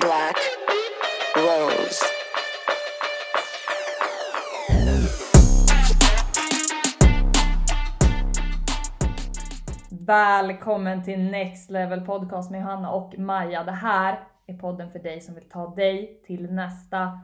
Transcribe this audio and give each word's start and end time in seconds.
Black 0.00 0.36
Rose. 1.36 2.04
Välkommen 9.90 11.04
till 11.04 11.20
Next 11.20 11.70
Level 11.70 12.00
Podcast 12.00 12.50
med 12.50 12.60
Johanna 12.60 12.90
och 12.90 13.18
Maja. 13.18 13.64
Det 13.64 13.72
här 13.72 14.20
är 14.46 14.54
podden 14.54 14.90
för 14.90 14.98
dig 14.98 15.20
som 15.20 15.34
vill 15.34 15.48
ta 15.48 15.74
dig 15.74 16.20
till 16.26 16.52
nästa 16.52 17.20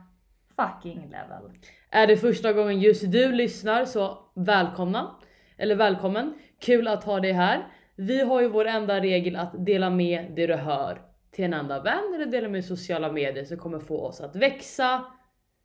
fucking 0.55 1.01
level. 1.01 1.51
Är 1.89 2.07
det 2.07 2.17
första 2.17 2.53
gången 2.53 2.79
just 2.79 3.11
du 3.11 3.31
lyssnar 3.31 3.85
så 3.85 4.17
välkomna. 4.33 5.15
Eller 5.57 5.75
välkommen. 5.75 6.33
Kul 6.61 6.87
att 6.87 7.03
ha 7.03 7.19
dig 7.19 7.31
här. 7.31 7.67
Vi 7.95 8.21
har 8.21 8.41
ju 8.41 8.47
vår 8.47 8.65
enda 8.65 8.99
regel 8.99 9.35
att 9.35 9.65
dela 9.65 9.89
med 9.89 10.31
det 10.35 10.47
du 10.47 10.55
hör 10.55 11.10
till 11.31 11.45
en 11.45 11.53
enda 11.53 11.81
vän 11.81 12.13
eller 12.15 12.25
dela 12.25 12.49
med 12.49 12.65
sociala 12.65 13.11
medier 13.11 13.45
som 13.45 13.57
kommer 13.57 13.79
få 13.79 14.01
oss 14.01 14.21
att 14.21 14.35
växa. 14.35 15.05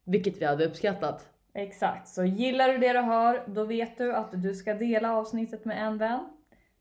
Vilket 0.04 0.40
vi 0.40 0.44
hade 0.44 0.66
uppskattat. 0.66 1.30
Exakt, 1.54 2.08
så 2.08 2.24
gillar 2.24 2.68
du 2.68 2.78
det 2.78 2.92
du 2.92 3.00
hör, 3.00 3.44
då 3.46 3.64
vet 3.64 3.98
du 3.98 4.14
att 4.14 4.42
du 4.42 4.54
ska 4.54 4.74
dela 4.74 5.12
avsnittet 5.12 5.64
med 5.64 5.86
en 5.86 5.98
vän. 5.98 6.28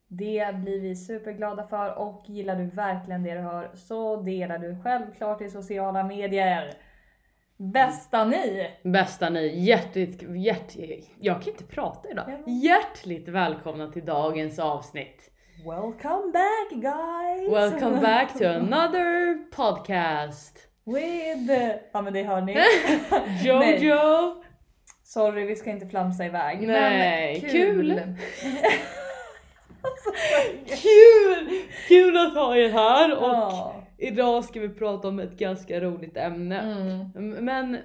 Det 0.08 0.54
blir 0.54 0.80
vi 0.80 0.96
superglada 0.96 1.66
för 1.66 1.98
och 1.98 2.24
gillar 2.26 2.56
du 2.56 2.64
verkligen 2.64 3.22
det 3.22 3.34
du 3.34 3.40
hör 3.40 3.70
så 3.74 4.16
delar 4.16 4.58
du 4.58 4.76
självklart 4.82 5.40
i 5.40 5.50
sociala 5.50 6.04
medier. 6.04 6.74
Bästa 7.56 8.24
ni! 8.24 8.70
Bästa 8.82 9.30
ni, 9.30 9.64
hjärtligt, 9.64 10.22
hjärt, 10.22 10.76
jag 11.20 11.42
kan 11.42 11.52
inte 11.52 11.64
prata 11.64 12.10
idag. 12.10 12.44
Hjärtligt 12.46 13.28
välkomna 13.28 13.92
till 13.92 14.04
dagens 14.04 14.58
avsnitt. 14.58 15.30
Welcome 15.64 16.32
back 16.32 16.70
guys! 16.70 17.48
Welcome 17.50 18.00
back 18.00 18.34
to 18.38 18.44
another 18.56 19.38
podcast. 19.50 20.52
With... 20.84 21.50
Ja 21.92 22.02
men 22.02 22.12
det 22.12 22.22
hör 22.22 22.40
ni. 22.40 22.56
Jojo! 23.44 24.34
Sorry 25.02 25.44
vi 25.46 25.56
ska 25.56 25.70
inte 25.70 25.86
flamsa 25.86 26.24
iväg. 26.24 26.66
Nej, 26.68 27.40
men 27.42 27.50
kul. 27.50 28.00
Kul! 30.66 31.62
Kul 31.88 32.16
att 32.16 32.34
ha 32.34 32.56
er 32.56 32.68
här 32.68 33.16
och 33.16 33.28
Ja. 33.28 33.74
idag 33.98 34.44
ska 34.44 34.60
vi 34.60 34.68
prata 34.68 35.08
om 35.08 35.18
ett 35.20 35.38
ganska 35.38 35.80
roligt 35.80 36.16
ämne. 36.16 36.60
Mm. 37.14 37.30
Men 37.44 37.78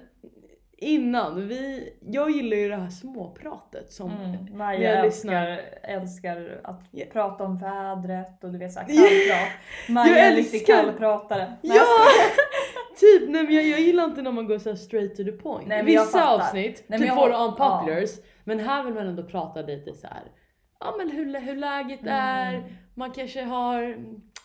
innan, 0.82 1.48
vi, 1.48 1.92
jag 2.00 2.30
gillar 2.30 2.56
ju 2.56 2.68
det 2.68 2.76
här 2.76 2.90
småpratet 2.90 3.92
som 3.92 4.10
Mm. 4.10 4.58
Maja 4.58 4.80
jag 4.94 5.04
älskar, 5.06 5.60
älskar 5.82 6.60
att 6.64 6.80
Ja. 6.90 7.04
prata 7.12 7.44
om 7.44 7.58
vädret 7.58 8.44
och 8.44 8.52
du 8.52 8.58
vet 8.58 8.72
såhär 8.72 8.86
Ja. 8.90 9.02
kallprat. 9.02 9.48
Maja 9.88 10.18
är 10.18 10.32
älskar- 10.36 10.66
kallpratare. 10.82 11.52
Nej, 11.62 11.76
Ja! 11.78 11.84
typ, 13.00 13.30
nej 13.30 13.42
men 13.42 13.54
jag, 13.54 13.64
jag 13.64 13.80
gillar 13.80 14.04
inte 14.04 14.22
när 14.22 14.32
man 14.32 14.46
går 14.46 14.58
så 14.58 14.68
här 14.68 14.76
straight 14.76 15.16
to 15.16 15.24
the 15.24 15.32
point. 15.32 15.66
Nej, 15.68 15.76
men 15.78 15.86
Vissa 15.86 16.28
avsnitt, 16.28 16.76
Nej, 16.76 16.84
men 16.86 16.98
typ 16.98 17.08
jag 17.08 17.16
våra 17.16 17.36
har- 17.36 17.48
unpopulars, 17.48 18.10
men 18.44 18.60
här 18.60 18.82
vill 18.84 18.94
man 18.94 19.06
ändå 19.06 19.22
prata 19.22 19.62
lite 19.62 19.92
så 19.94 20.06
här. 20.06 20.22
Ja 20.80 20.94
men 20.98 21.10
hur, 21.10 21.40
hur 21.40 21.56
läget 21.56 22.00
är, 22.06 22.54
Mm. 22.54 22.62
man 22.94 23.10
kanske 23.10 23.42
har 23.42 23.96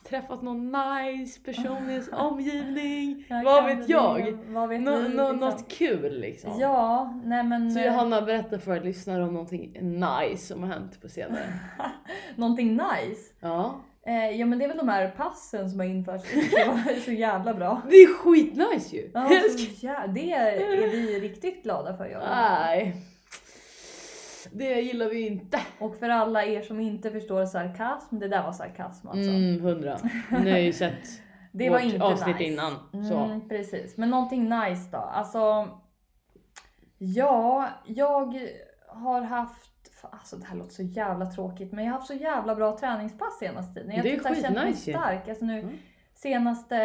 träffat 0.10 0.42
någon 0.42 0.72
nice 0.72 1.40
person 1.46 1.90
i 1.90 1.92
ens 1.92 2.10
omgivning, 2.14 3.26
Jag 3.30 3.44
vad 3.44 3.66
vet 3.66 3.90
jag? 3.90 4.38
Vad 4.48 4.70
vet 4.70 4.82
Nå, 4.82 4.98
vi, 4.98 5.10
nå, 5.16 5.32
liksom. 5.32 5.38
Något 5.38 5.72
kul 5.72 6.20
liksom. 6.20 6.60
Ja, 6.60 7.14
nej 7.24 7.44
men... 7.44 7.72
Så 7.72 7.80
eh, 7.80 7.86
Johanna 7.86 8.22
berättar 8.22 8.58
för 8.58 8.80
lyssnare 8.80 9.24
om 9.24 9.34
någonting 9.34 9.72
nice 9.82 10.48
som 10.48 10.64
har 10.64 10.70
hänt 10.70 11.02
på 11.02 11.10
senare. 11.10 11.54
Någonting 12.36 12.72
nice. 12.72 13.34
Ja. 13.40 13.76
Eh, 14.06 14.30
ja 14.40 14.46
men 14.46 14.60
det 14.60 14.66
är 14.66 14.68
väl 14.68 14.78
de 14.78 14.90
här 14.90 15.10
passen 15.10 15.70
som 15.70 15.80
har 15.80 15.88
införts. 15.88 16.24
Det 16.34 16.66
var 16.68 17.00
så 17.06 17.12
jävla 17.12 17.54
bra. 17.54 17.82
Det 17.90 17.96
är 17.96 18.14
skitnice 18.14 18.96
ju! 18.96 19.12
Ja, 19.14 19.30
så 19.30 19.58
jä- 19.58 20.08
det 20.08 20.32
är 20.32 20.92
vi 20.92 21.20
riktigt 21.20 21.64
glada 21.64 21.98
för. 21.98 22.06
Jag. 22.06 22.22
Nej. 22.30 22.96
Det 24.52 24.82
gillar 24.82 25.10
vi 25.10 25.28
inte. 25.28 25.60
Och 25.80 25.96
för 25.96 26.10
alla 26.10 26.46
er 26.46 26.62
som 26.62 26.80
inte 26.80 27.12
förstår 27.12 27.46
sarkasm, 27.46 28.20
det 28.20 28.28
där 28.28 28.44
var 28.44 28.52
sarkasm 28.52 29.08
alltså. 29.08 29.30
Mm, 29.32 29.62
hundra. 29.62 29.98
Ni 30.44 30.52
har 30.52 30.58
ju 30.58 30.74
sett 30.74 31.08
det 31.52 31.70
var 31.70 31.78
vårt 31.78 31.86
inte 31.94 32.06
avsnitt 32.06 32.40
nice. 32.40 32.52
innan. 32.52 32.74
Så. 33.10 33.18
Mm, 33.18 33.50
precis, 33.50 33.98
men 33.98 34.10
någonting 34.10 34.50
nice 34.50 34.90
då. 34.92 34.98
Alltså, 34.98 35.70
ja, 36.98 37.70
jag 37.86 38.48
har 38.88 39.22
haft 39.22 39.68
Alltså 40.02 40.36
det 40.36 40.46
här 40.46 40.56
låter 40.56 40.74
så 40.74 40.84
jävla 40.84 41.26
tråkigt 41.26 41.72
men 41.72 41.86
jag 41.86 41.92
har 41.92 41.98
haft 41.98 42.08
så 42.08 42.14
jävla 42.14 42.56
bra 42.56 42.78
träningspass 42.78 43.40
senaste 43.40 43.74
tiden. 43.74 43.96
Jag 43.96 44.06
Det 44.06 44.16
är 44.16 44.24
här 44.24 44.36
känt 44.42 44.56
mig 44.56 44.66
skitnice 44.66 44.92
stark. 44.92 45.30
Alltså 45.30 45.46
nu, 45.46 45.60
Mm. 45.60 45.78
senaste, 46.14 46.80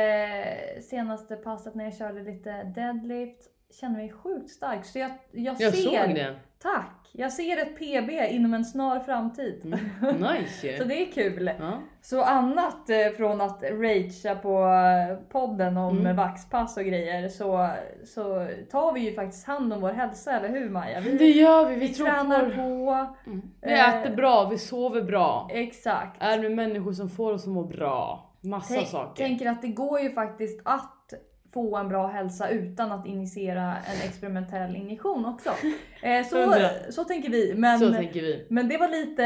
senaste 0.82 1.36
passet 1.36 1.74
när 1.74 1.84
jag 1.84 1.96
körde 1.96 2.22
lite 2.22 2.62
deadlift 2.62 3.48
kände 3.80 3.98
mig 3.98 4.12
sjukt 4.12 4.50
stark. 4.50 4.84
Så 4.84 4.98
jag, 4.98 5.10
jag, 5.32 5.56
Jag 5.60 5.74
ser, 5.74 5.82
såg 5.82 6.14
det. 6.14 6.34
Tack! 6.62 6.98
Jag 7.14 7.32
ser 7.32 7.56
ett 7.62 7.78
PB 7.78 8.10
inom 8.34 8.54
en 8.54 8.64
snar 8.64 9.00
framtid. 9.00 9.74
Mm, 10.02 10.16
nice 10.16 10.76
Så 10.78 10.84
det 10.84 11.02
är 11.02 11.12
kul. 11.12 11.50
Ja. 11.60 11.78
Så 12.02 12.22
annat 12.22 12.90
eh, 12.90 13.08
från 13.16 13.40
att 13.40 13.62
ragea 13.62 14.34
på 14.34 14.64
eh, 14.64 15.16
podden 15.28 15.76
om 15.76 15.98
Mm. 15.98 16.16
vaxpass 16.16 16.76
och 16.76 16.84
grejer 16.84 17.28
så, 17.28 17.68
så 18.04 18.48
tar 18.70 18.92
vi 18.92 19.00
ju 19.00 19.14
faktiskt 19.14 19.46
hand 19.46 19.72
om 19.72 19.80
vår 19.80 19.92
hälsa, 19.92 20.32
eller 20.32 20.48
hur 20.48 20.70
Maja? 20.70 21.00
Vi, 21.00 21.18
Det 21.18 21.30
gör 21.30 21.68
vi, 21.68 21.74
vi, 21.74 21.80
vi 21.86 21.94
tränar 21.94 22.40
på... 22.50 22.56
på. 22.56 23.30
Mm. 23.30 23.42
Vi 23.62 23.72
Eh, 23.72 23.88
äter 23.94 24.16
bra, 24.16 24.48
vi 24.50 24.58
sover 24.58 25.02
bra. 25.02 25.48
Exakt. 25.52 26.22
Är 26.22 26.38
med 26.38 26.52
människor 26.52 26.92
som 26.92 27.08
får 27.10 27.32
oss 27.32 27.42
att 27.42 27.48
må 27.52 27.64
bra. 27.64 28.28
Massa 28.40 28.74
Tänk- 28.74 28.88
saker. 28.88 29.24
tänker 29.24 29.46
att 29.50 29.62
det 29.62 29.68
går 29.68 30.00
ju 30.00 30.10
faktiskt 30.10 30.60
att 30.64 31.12
få 31.52 31.76
en 31.76 31.88
bra 31.88 32.06
hälsa 32.06 32.48
utan 32.48 32.92
att 32.92 33.06
initiera 33.06 33.62
en 33.76 34.08
experimentell 34.08 34.76
injektion 34.76 35.26
också. 35.26 35.50
Eh, 36.04 36.26
så, 36.26 36.54
så 36.90 37.04
tänker 37.04 37.30
vi. 37.30 37.54
Men, 37.56 37.78
Så 37.78 37.92
tänker 37.92 38.20
vi. 38.22 38.46
men 38.48 38.68
det 38.68 38.76
var 38.78 38.88
lite 38.88 39.22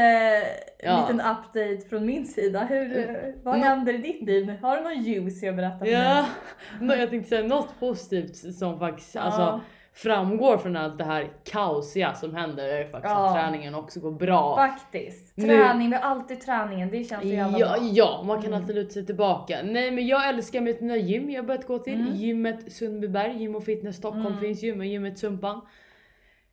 Ja. 0.83 0.89
en 0.91 1.01
liten 1.01 1.19
update 1.31 1.89
från 1.89 2.05
min 2.05 2.25
sida. 2.27 2.59
Hur, 2.69 2.97
eh, 2.97 3.15
vad 3.43 3.55
Mm. 3.55 3.67
händer 3.67 3.93
i 3.93 3.97
ditt 3.97 4.21
liv? 4.21 4.53
Har 4.61 4.77
du 4.77 4.83
någon 4.83 5.03
juicy 5.03 5.47
att 5.47 5.55
berätta 5.55 5.77
för 5.77 5.85
mig? 5.85 5.93
Ja, 5.93 6.25
nå- 6.81 6.95
jag 6.99 7.09
tänkte 7.09 7.29
säga 7.29 7.47
något 7.47 7.79
positivt 7.79 8.55
som 8.55 8.79
faktiskt 8.79 9.15
Ja. 9.15 9.21
alltså, 9.21 9.61
framgår 9.97 10.57
från 10.57 10.75
allt 10.75 10.97
det 10.97 11.03
här 11.03 11.31
kaosiga 11.51 12.13
som 12.13 12.35
händer 12.35 12.63
är 12.67 12.83
faktiskt 12.91 13.13
Ja. 13.13 13.27
att 13.29 13.35
träningen 13.35 13.75
också 13.75 13.99
går 13.99 14.11
bra. 14.11 14.55
Faktiskt. 14.55 15.37
Nu- 15.37 15.47
Träning, 15.47 15.89
vi 15.89 15.95
har 15.95 16.03
alltid 16.03 16.41
träningen. 16.41 16.89
Det 16.91 17.03
känns 17.03 17.21
så 17.21 17.27
jävla 17.27 17.59
Ja, 17.59 17.67
bra. 17.77 17.87
ja, 17.91 18.23
man 18.27 18.41
kan 18.41 18.47
Mm. 18.53 18.61
alltid 18.61 18.75
luta 18.75 18.89
sig 18.93 19.05
tillbaka. 19.05 19.57
Nej 19.63 19.91
men 19.91 20.07
jag 20.07 20.29
älskar 20.29 20.61
mitt 20.61 20.81
nya 20.81 20.97
gym 20.97 21.29
jag 21.29 21.41
har 21.41 21.47
börjat 21.47 21.67
gå 21.67 21.79
till. 21.79 22.01
Mm. 22.01 22.15
Gymmet 22.15 22.73
Sundbyberg, 22.73 23.37
Gym 23.37 23.55
och 23.55 23.63
Fitness 23.63 23.95
Stockholm 23.95 24.25
Mm. 24.27 24.39
finns 24.39 24.63
ju, 24.63 24.75
men 24.75 24.89
gymmet 24.89 25.19
Sumpan. 25.19 25.61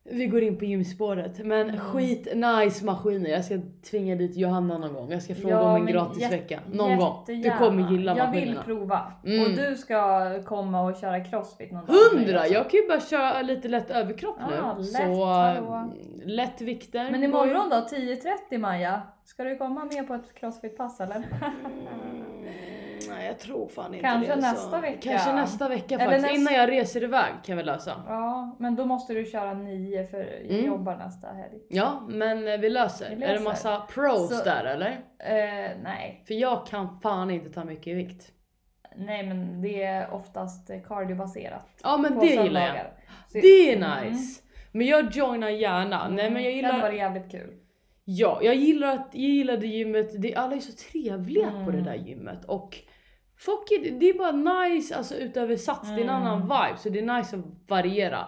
Vi 0.09 0.25
går 0.27 0.41
in 0.43 0.57
på 0.57 0.65
gymspåret. 0.65 1.45
Men 1.45 1.69
Mm. 1.69 1.79
skit 1.79 2.27
nice 2.35 2.85
maskiner. 2.85 3.29
Jag 3.29 3.45
ska 3.45 3.55
tvinga 3.89 4.15
dit 4.15 4.35
Johanna 4.37 4.77
någon 4.77 4.93
gång. 4.93 5.11
Jag 5.11 5.21
ska 5.23 5.35
fråga 5.35 5.53
Ja, 5.55 5.69
om 5.69 5.75
en 5.75 5.83
men 5.83 5.93
gratis 5.93 6.21
jät- 6.23 6.31
vecka. 6.31 6.59
Någon 6.71 6.97
gång. 6.97 7.23
Du 7.25 7.51
kommer 7.57 7.91
gilla 7.91 8.17
Jag 8.17 8.27
maskinerna. 8.27 8.51
vill 8.67 8.77
prova. 8.77 9.11
Mm. 9.25 9.41
Och 9.43 9.49
du 9.57 9.75
ska 9.75 10.29
komma 10.43 10.81
och 10.81 10.95
köra 10.95 11.19
crossfit 11.23 11.71
någon 11.71 11.85
dag 11.85 11.93
Hundra! 12.13 12.47
Jag 12.47 12.69
kan 12.69 12.79
ju 12.79 12.87
bara 12.87 12.99
köra 12.99 13.41
lite 13.41 13.67
lätt 13.67 13.91
överkropp 13.91 14.37
Ja, 14.39 14.73
nu. 14.77 14.83
lätt, 14.83 14.91
så 14.91 15.25
hallå. 15.25 15.73
mm, 15.73 15.89
lätt 16.25 16.61
vikter. 16.61 17.11
Men 17.11 17.23
imorgon 17.23 17.69
då, 17.69 17.75
10.30 17.95 18.57
Maja? 18.57 19.01
Ska 19.23 19.43
du 19.43 19.57
komma 19.57 19.85
med 19.85 20.07
på 20.07 20.13
ett 20.13 20.33
crossfit-pass 20.39 20.99
eller? 21.01 21.15
Mm, 23.25 23.31
nej 23.31 23.31
jag 23.31 23.39
tror 23.39 23.67
fan 23.67 23.93
inte 23.93 24.07
Kanske 24.07 24.35
det. 24.35 24.41
nästa 24.41 24.71
så. 24.71 24.79
vecka. 24.81 25.09
Kanske 25.09 25.33
nästa 25.33 25.69
vecka 25.69 25.95
Eller 25.95 26.05
faktiskt. 26.05 26.23
nästa- 26.23 26.35
Innan 26.35 26.53
jag 26.53 26.69
reser 26.71 27.03
iväg 27.03 27.33
kan 27.45 27.57
vi 27.57 27.63
lösa. 27.63 28.03
Ja, 28.07 28.55
men 28.59 28.75
då 28.75 28.85
måste 28.85 29.13
du 29.13 29.25
köra 29.25 29.53
9 29.53 30.03
för 30.05 30.17
jag 30.17 30.51
Mm. 30.59 30.65
jobbar 30.65 30.95
nästa 30.95 31.27
helg. 31.27 31.59
Ja, 31.69 32.03
men 32.09 32.47
eh, 32.47 32.57
vi 32.57 32.69
löser. 32.69 33.09
Vi 33.09 33.15
Är 33.15 33.19
det 33.19 33.27
löser. 33.33 33.43
massa 33.43 33.79
pros 33.79 34.37
Så- 34.37 34.43
där 34.43 34.63
eller? 34.65 34.89
Eh, 35.19 35.71
nej. 35.83 36.23
För 36.27 36.33
jag 36.33 36.67
kan 36.67 36.99
fan 36.99 37.31
inte 37.31 37.49
ta 37.49 37.63
mycket 37.63 37.87
i 37.87 37.93
vikt. 37.93 38.31
nej, 38.97 39.25
men 39.27 39.61
det 39.61 39.83
är 39.83 40.13
oftast 40.13 40.69
cardiobaserat. 40.87 41.67
Ja 41.83 41.97
men 41.97 42.19
det 42.19 42.25
gillar 42.25 42.61
jag. 42.67 42.75
Så- 43.27 43.37
Det 43.41 43.71
är 43.71 43.75
Mm. 43.77 44.07
nice. 44.13 44.41
Men 44.71 44.87
jag 44.87 45.11
joinar 45.11 45.49
gärna. 45.49 46.07
Nej 46.07 46.29
men 46.31 46.43
jag 46.43 46.53
Det 46.53 46.61
hade 46.61 46.73
gillar... 46.75 46.81
varit 46.81 46.97
jävligt 46.97 47.31
kul. 47.31 47.53
Ja, 48.07 48.39
jag 48.41 48.55
gillar 48.55 48.87
att 48.93 49.09
jag 49.11 49.21
gillar 49.29 49.57
det 49.57 49.67
gymmet. 49.67 50.21
Det, 50.21 50.35
alla 50.35 50.55
är 50.55 50.59
så 50.59 50.71
trevliga 50.91 51.51
på 51.65 51.71
det 51.71 51.77
Mm. 51.77 51.83
där 51.83 51.93
gymmet 51.95 52.45
och 52.45 52.77
folk 53.37 53.71
är, 53.71 53.91
det 53.99 54.09
är 54.09 54.17
bara 54.17 54.31
nice 54.63 54.95
alltså 54.95 55.15
utöver 55.15 55.55
sats. 55.55 55.89
Det 55.89 55.95
är 55.95 56.03
en 56.03 56.09
Mm. 56.09 56.15
annan 56.23 56.41
vibe 56.41 56.77
så 56.79 56.89
det 56.89 56.99
är 56.99 57.17
nice 57.17 57.37
att 57.37 57.69
variera. 57.69 58.27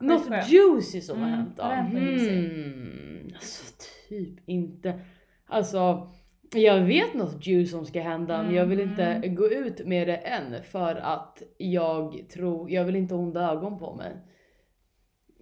Något 0.00 0.28
juicy 0.50 1.00
som 1.00 1.18
har 1.20 1.26
Mm, 1.28 1.38
hänt 1.38 1.56
då? 1.56 1.62
Hmm, 1.62 3.30
alltså 3.34 3.74
typ 4.08 4.48
inte. 4.48 5.00
Alltså 5.46 6.10
jag 6.54 6.80
vet 6.80 7.14
något 7.14 7.46
juice 7.46 7.70
som 7.70 7.86
ska 7.86 8.00
hända 8.00 8.42
men 8.42 8.54
jag 8.54 8.66
vill 8.66 8.80
inte 8.80 9.04
Mm. 9.04 9.34
gå 9.34 9.46
ut 9.48 9.86
med 9.86 10.08
det 10.08 10.16
än 10.16 10.62
för 10.64 10.94
att 10.96 11.42
jag 11.58 12.24
tror, 12.34 12.70
jag 12.70 12.84
vill 12.84 12.96
inte 12.96 13.14
ha 13.14 13.22
onda 13.22 13.50
ögon 13.52 13.78
på 13.78 13.94
mig. 13.94 14.16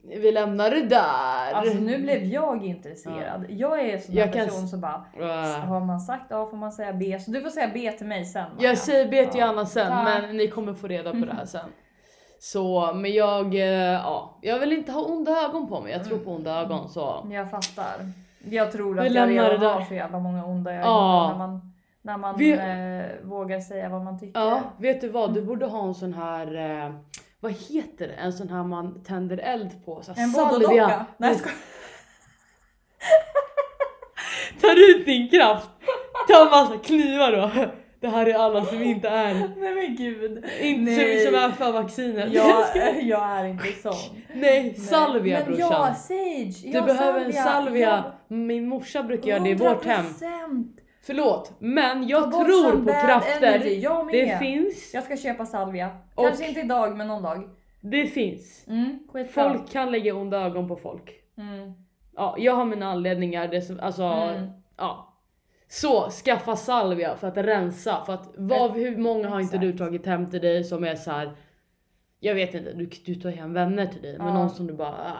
Vi 0.09 0.33
lämnar 0.33 0.71
det 0.71 0.83
där. 0.83 1.53
Alltså 1.53 1.79
nu 1.79 1.99
blev 1.99 2.25
jag 2.25 2.65
intresserad. 2.65 3.45
Jag 3.49 3.81
är 3.81 3.95
en 3.95 4.01
sån 4.01 4.15
Jag 4.15 4.33
kan 4.33 4.45
person 4.47 4.65
s- 4.65 4.71
som 4.71 4.81
bara, 4.81 5.05
Äh. 5.21 5.61
har 5.65 5.81
man 5.81 6.01
sagt 6.01 6.33
A 6.33 6.47
får 6.51 6.57
man 6.57 6.73
säga 6.73 6.93
B. 6.93 7.19
Så 7.21 7.31
du 7.31 7.41
får 7.43 7.51
säga 7.51 7.71
B 7.75 7.93
till 7.93 8.07
mig 8.07 8.25
sen. 8.25 8.45
Maja. 8.57 8.69
Jag 8.69 8.79
säger 8.79 9.09
B 9.11 9.27
till 9.27 9.41
Ja. 9.41 9.47
Anna 9.47 9.67
sen 9.67 9.89
Tack. 9.89 10.23
men 10.23 10.37
ni 10.37 10.49
kommer 10.49 10.75
få 10.75 10.87
reda 10.87 11.11
på 11.11 11.17
det 11.17 11.33
här 11.33 11.45
sen. 11.47 11.69
Så 12.39 12.93
men 12.95 13.13
jag, 13.13 13.55
eh, 13.55 13.61
ja, 13.93 14.39
jag 14.43 14.59
vill 14.59 14.73
inte 14.73 14.93
ha 14.93 15.03
onda 15.05 15.33
ögon 15.45 15.69
på 15.69 15.81
mig. 15.81 15.93
Jag 15.93 16.05
tror 16.05 16.19
på 16.19 16.31
onda 16.31 16.61
ögon 16.61 16.89
så. 16.89 17.27
Jag 17.33 17.51
fattar. 17.51 17.95
Jag 18.51 18.73
tror 18.73 18.95
Vi 18.95 19.01
att 19.09 19.15
jag 19.15 19.31
redan 19.31 19.63
har 19.75 19.81
så 19.81 19.95
jävla 19.95 20.19
många 20.19 20.45
onda 20.45 20.73
ögon 20.73 20.85
Ja. 20.85 21.29
när 21.31 21.39
man, 21.39 21.73
när 22.03 22.17
man 22.19 22.37
Vi- 22.39 22.53
eh, 22.53 23.29
vågar 23.29 23.61
säga 23.61 23.89
vad 23.89 24.03
man 24.05 24.19
tycker. 24.21 24.41
Ja, 24.41 24.61
vet 24.79 25.01
du 25.01 25.09
vad? 25.09 25.35
Du 25.35 25.43
borde 25.43 25.67
ha 25.67 25.85
en 25.87 25.95
sån 25.95 26.15
här, 26.15 26.55
eh, 26.87 26.93
vad 27.41 27.53
heter 27.53 28.09
det? 28.09 28.15
En 28.15 28.33
sån 28.33 28.49
här 28.49 28.63
man 28.65 29.03
tänder 29.05 29.39
eld 29.39 29.85
på. 29.85 30.03
Så 30.03 30.13
En 30.17 30.31
salvia. 30.31 31.07
Nej 31.19 31.31
jag 31.31 31.39
skojar. 31.39 31.57
Tar 34.61 34.91
ut 34.91 35.07
din 35.07 35.29
kraft. 35.29 35.69
Ta 36.29 36.43
en 36.45 36.51
massa 36.51 36.79
knivar 36.79 37.33
då. 37.33 37.51
Det 38.01 38.09
här 38.09 38.27
är 38.27 38.35
alla 38.35 38.65
som 38.65 38.83
inte 38.83 39.09
är, 39.09 39.35
Nej 39.35 39.75
men 39.75 39.97
gud. 39.97 40.45
inte 40.61 40.91
Nej. 40.91 41.25
som, 41.25 41.33
som 41.33 41.43
är 41.45 41.51
för 41.51 41.73
vaccinet. 41.73 42.33
Jag, 42.33 42.67
jag 43.03 43.23
är 43.31 43.45
inte 43.45 43.73
sån. 43.83 44.23
Nej, 44.35 44.75
salvia 44.75 45.39
Men 45.39 45.47
brorsan. 45.47 45.73
ja, 45.73 45.95
sage. 45.95 46.63
Du 46.63 46.69
ja, 46.71 46.83
behöver 46.83 47.21
en 47.25 47.33
salvia. 47.33 48.05
Min 48.29 48.69
morsa 48.69 49.03
brukar 49.03 49.29
göra 49.29 49.41
det 49.41 49.51
i 49.51 49.55
vårt 49.55 49.85
hem. 49.85 50.05
100%. 51.07 51.13
Förlåt, 51.13 51.53
men 51.59 52.03
Ta 52.03 52.09
jag 52.09 52.31
bort 52.31 52.47
tror 52.47 52.85
på 52.85 52.93
krafter. 53.07 53.83
Jag. 53.83 54.13
Det 54.13 54.39
finns. 54.39 54.95
Jag 54.95 55.05
ska 55.05 55.17
köpa 55.17 55.47
salvia. 55.47 55.91
Och- 56.15 56.25
Kanske 56.27 56.49
inte 56.49 56.61
idag 56.61 56.97
men 56.97 57.07
någon 57.09 57.23
dag. 57.23 57.51
Det 57.81 58.07
finns. 58.07 58.67
Mm. 58.69 58.99
Folk 59.31 59.71
kan 59.71 59.91
lägga 59.91 60.15
onda 60.15 60.39
ögon 60.41 60.69
på 60.69 60.77
folk. 60.77 61.11
Mm. 61.39 61.73
Ja, 62.17 62.35
jag 62.39 62.53
har 62.55 62.65
mina 62.65 62.87
anledningar. 62.87 63.49
Det 63.49 63.63
som, 63.63 63.81
alltså, 63.81 64.03
Mm. 64.03 64.47
ja. 64.77 65.13
Så 65.69 66.11
skaffa 66.11 66.57
salvia 66.57 67.17
för 67.17 67.29
att 67.29 67.37
rensa. 67.37 68.03
För 68.07 68.15
att 68.15 68.31
vad, 68.37 68.71
hur 68.71 68.97
många 68.97 69.29
har 69.29 69.41
inte 69.41 69.59
du 69.59 69.79
tagit 69.79 70.07
hem 70.07 70.31
till 70.31 70.41
dig 70.41 70.65
som 70.65 70.85
är 70.85 70.95
så 70.95 71.11
här. 71.11 71.37
Jag 72.21 72.35
vet 72.35 72.55
inte, 72.55 72.73
du, 72.73 72.91
du 73.07 73.15
tar 73.15 73.31
hem 73.31 73.53
vänner 73.53 73.87
till 73.87 74.03
dig 74.03 74.19
men 74.19 74.35
någon 74.35 74.51
som 74.51 74.67
du 74.67 74.73
bara 74.75 74.89
ah, 74.89 75.17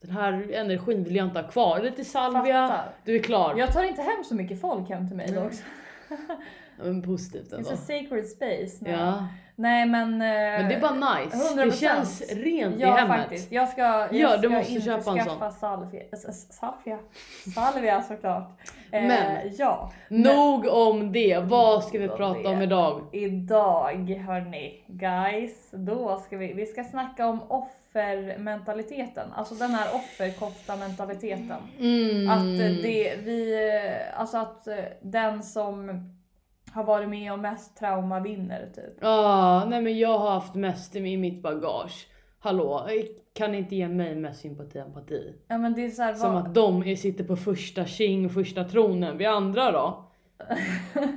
den 0.00 0.10
här 0.10 0.52
energin 0.52 1.04
vill 1.04 1.16
jag 1.16 1.26
inte 1.26 1.40
ha 1.40 1.48
kvar. 1.48 1.80
Lite 1.80 2.04
salvia, 2.04 2.68
Fattar. 2.68 2.92
du 3.04 3.14
är 3.16 3.22
klar. 3.22 3.54
Jag 3.58 3.72
tar 3.72 3.82
inte 3.82 4.02
hem 4.02 4.24
så 4.24 4.34
mycket 4.34 4.60
folk 4.60 4.88
hem 4.88 5.08
till 5.08 5.16
mig 5.16 5.26
då 5.26 5.32
Mm. 5.32 5.46
också. 5.46 5.62
Ja, 6.82 6.92
men 6.92 7.02
positivt 7.02 7.52
ändå. 7.52 7.70
It's 7.70 7.74
a 7.74 7.76
sacred 7.76 8.26
space. 8.28 8.76
Nej, 8.80 8.92
Ja, 8.92 9.26
nej 9.56 9.86
men... 9.86 10.18
men 10.18 10.68
det 10.68 10.74
är 10.74 10.80
bara 10.80 11.14
nice. 11.18 11.36
100%. 11.54 11.64
Det 11.64 11.72
känns 11.76 12.32
rent 12.32 12.76
i 12.76 12.80
Ja 12.80 12.94
hemmet. 12.96 13.16
faktiskt. 13.20 13.52
Jag 13.52 13.68
ska, 13.68 13.82
jag 13.82 14.14
Ja, 14.14 14.36
du 14.36 14.48
ska 14.48 14.48
måste 14.48 14.72
inte 14.72 14.84
köpa 14.84 15.10
en 15.10 15.18
skaffa 15.24 15.50
salvia. 15.50 16.02
Salvia? 16.50 16.98
Salvia 17.54 18.02
såklart. 18.02 18.50
Eh, 18.92 19.02
Men- 19.02 19.52
ja. 19.58 19.92
Nog 20.08 20.66
om 20.66 21.12
det. 21.12 21.38
Vad 21.38 21.84
ska 21.84 21.98
vi 21.98 22.08
om 22.08 22.16
prata 22.16 22.48
om 22.48 22.58
det. 22.58 22.64
idag? 22.64 23.00
Idag 23.12 24.10
hörni, 24.26 24.84
guys, 24.86 25.68
då 25.70 26.18
ska 26.18 26.36
vi, 26.36 26.52
vi 26.52 26.66
ska 26.66 26.84
snacka 26.84 27.26
om 27.26 27.40
offermentaliteten. 27.48 29.32
Alltså 29.36 29.54
den 29.54 29.70
här 29.70 29.88
offerkofta-mentaliteten. 29.94 31.56
Mm. 31.80 32.30
Att 32.30 32.38
eh, 32.60 32.82
det, 32.82 33.14
vi, 33.24 33.68
eh, 33.84 34.20
alltså 34.20 34.38
att 34.38 34.66
eh, 34.66 34.74
den 35.02 35.42
som 35.42 35.90
har 36.72 36.84
varit 36.84 37.08
med 37.08 37.32
om 37.32 37.40
mest 37.40 37.76
trauma 37.78 38.20
vinner 38.20 38.68
typ. 38.74 38.98
Ja, 39.00 39.64
nej 39.68 39.82
men 39.82 39.98
jag 39.98 40.18
har 40.18 40.30
haft 40.30 40.54
mest 40.54 40.96
i 40.96 41.16
mitt 41.16 41.42
bagage. 41.42 42.06
Hallå, 42.42 42.88
kan 43.34 43.54
inte 43.54 43.76
ge 43.76 43.88
mig 43.88 44.14
mest 44.16 44.40
sympati 44.40 44.78
och 44.78 44.82
empati? 44.86 45.34
Ja 45.48 45.58
men 45.58 45.74
det 45.74 45.84
är 45.84 45.90
så 45.90 46.02
här, 46.02 46.14
Som 46.14 46.34
vad, 46.34 46.46
att 46.46 46.54
de 46.54 46.82
är- 46.82 46.96
sitter 46.96 47.24
på 47.24 47.36
första 47.36 47.84
king, 47.84 48.30
första 48.30 48.64
tronen. 48.64 49.18
Vi 49.18 49.26
andra 49.26 49.72
då? 49.72 50.04